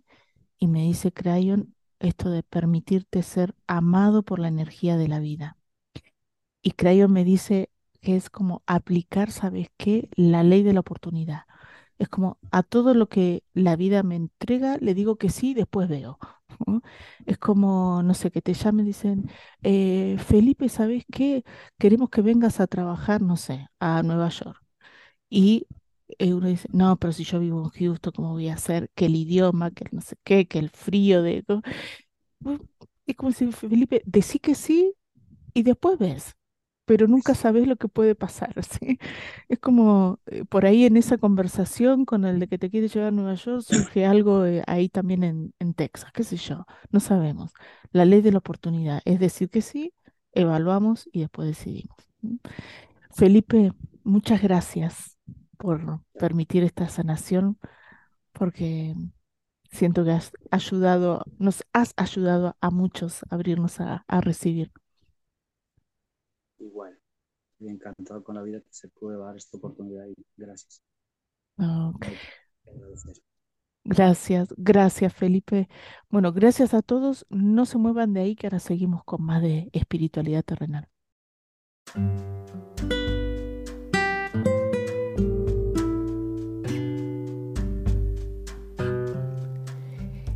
y 0.57 0.67
me 0.67 0.83
dice 0.83 1.11
Crayon 1.11 1.75
esto 1.99 2.29
de 2.29 2.43
permitirte 2.43 3.23
ser 3.23 3.55
amado 3.67 4.23
por 4.23 4.39
la 4.39 4.47
energía 4.49 4.97
de 4.97 5.07
la 5.07 5.19
vida. 5.19 5.57
Y 6.61 6.71
Crayon 6.71 7.11
me 7.13 7.23
dice 7.23 7.69
que 8.05 8.15
es 8.17 8.29
como 8.29 8.63
aplicar, 8.67 9.31
¿sabes 9.31 9.69
qué? 9.77 10.09
La 10.15 10.43
ley 10.43 10.63
de 10.63 10.73
la 10.73 10.81
oportunidad. 10.81 11.43
Es 11.99 12.09
como 12.09 12.37
a 12.51 12.63
todo 12.63 12.93
lo 12.93 13.09
que 13.09 13.43
la 13.53 13.75
vida 13.75 14.03
me 14.03 14.15
entrega, 14.15 14.77
le 14.79 14.93
digo 14.93 15.17
que 15.17 15.29
sí, 15.29 15.53
después 15.55 15.89
veo. 15.89 16.19
Es 17.25 17.37
como, 17.39 18.03
no 18.03 18.13
sé, 18.13 18.31
que 18.31 18.41
te 18.41 18.53
llamen 18.53 18.85
dicen, 18.85 19.29
eh, 19.63 20.17
Felipe, 20.19 20.69
¿sabes 20.69 21.03
qué? 21.11 21.43
Queremos 21.79 22.09
que 22.09 22.21
vengas 22.21 22.59
a 22.59 22.67
trabajar, 22.67 23.21
no 23.21 23.37
sé, 23.37 23.67
a 23.79 24.03
Nueva 24.03 24.29
York. 24.29 24.61
Y 25.29 25.67
eh, 26.19 26.33
uno 26.33 26.47
dice, 26.47 26.69
no, 26.73 26.97
pero 26.97 27.13
si 27.13 27.23
yo 27.25 27.39
vivo 27.39 27.63
en 27.65 27.69
Houston, 27.71 28.13
¿cómo 28.15 28.31
voy 28.33 28.49
a 28.49 28.55
hacer? 28.55 28.89
Que 28.95 29.07
el 29.07 29.15
idioma, 29.15 29.71
que 29.71 29.85
el 29.85 29.91
no 29.93 30.01
sé 30.01 30.15
qué, 30.23 30.47
que 30.47 30.59
el 30.59 30.69
frío 30.69 31.23
de... 31.23 31.43
Es 33.05 33.15
como 33.15 33.31
si, 33.31 33.51
Felipe, 33.51 34.01
decí 34.05 34.39
que 34.39 34.55
sí 34.55 34.93
y 35.53 35.63
después 35.63 35.99
ves, 35.99 36.35
pero 36.85 37.07
nunca 37.07 37.35
sabes 37.35 37.67
lo 37.67 37.75
que 37.77 37.87
puede 37.87 38.15
pasar, 38.15 38.53
¿sí? 38.63 38.99
Es 39.49 39.59
como 39.59 40.19
eh, 40.27 40.45
por 40.45 40.65
ahí 40.65 40.85
en 40.85 40.97
esa 40.97 41.17
conversación 41.17 42.05
con 42.05 42.25
el 42.25 42.39
de 42.39 42.47
que 42.47 42.57
te 42.57 42.69
quiere 42.69 42.87
llevar 42.87 43.09
a 43.09 43.11
Nueva 43.11 43.35
York 43.35 43.61
surge 43.63 44.05
algo 44.05 44.45
eh, 44.45 44.63
ahí 44.67 44.89
también 44.89 45.23
en, 45.23 45.53
en 45.59 45.73
Texas, 45.73 46.11
qué 46.13 46.23
sé 46.23 46.37
yo, 46.37 46.65
no 46.91 46.99
sabemos. 46.99 47.51
La 47.91 48.05
ley 48.05 48.21
de 48.21 48.31
la 48.31 48.39
oportunidad 48.39 49.01
es 49.05 49.19
decir 49.19 49.49
que 49.49 49.61
sí, 49.61 49.93
evaluamos 50.33 51.09
y 51.11 51.21
después 51.21 51.47
decidimos. 51.47 51.95
Felipe, 53.11 53.71
muchas 54.03 54.41
gracias 54.41 55.17
por 55.57 56.01
permitir 56.19 56.63
esta 56.63 56.89
sanación, 56.89 57.57
porque 58.33 58.95
siento 59.71 60.05
que 60.05 60.11
has 60.11 60.31
ayudado, 60.51 61.23
nos 61.39 61.65
has 61.73 61.93
ayudado 61.97 62.57
a 62.61 62.71
muchos 62.71 63.23
a 63.23 63.35
abrirnos 63.35 63.79
a, 63.81 64.05
a 64.07 64.21
recibir. 64.21 64.71
Igual. 66.59 66.97
Estoy 67.53 67.69
encantado 67.69 68.23
con 68.23 68.35
la 68.35 68.41
vida 68.41 68.59
que 68.59 68.71
se 68.71 68.89
puede 68.89 69.17
dar 69.17 69.35
esta 69.35 69.57
oportunidad 69.57 70.05
y 70.07 70.15
gracias. 70.35 70.81
Agradecer. 71.57 73.17
gracias, 73.83 74.53
gracias 74.57 75.13
Felipe. 75.13 75.69
Bueno, 76.09 76.33
gracias 76.33 76.73
a 76.73 76.81
todos. 76.81 77.25
No 77.29 77.65
se 77.65 77.77
muevan 77.77 78.13
de 78.13 78.21
ahí 78.21 78.35
que 78.35 78.47
ahora 78.47 78.59
seguimos 78.59 79.03
con 79.03 79.23
más 79.23 79.41
de 79.41 79.69
espiritualidad 79.71 80.43
terrenal. 80.43 80.89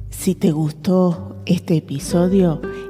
Si 0.10 0.36
te 0.36 0.52
gustó 0.52 1.42
este 1.46 1.78
episodio 1.78 2.62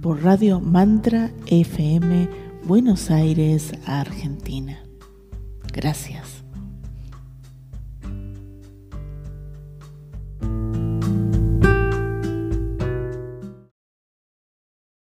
por 0.00 0.22
Radio 0.22 0.60
Mantra 0.60 1.30
FM 1.46 2.28
Buenos 2.64 3.10
Aires, 3.10 3.72
Argentina. 3.86 4.82
Gracias. 5.72 6.39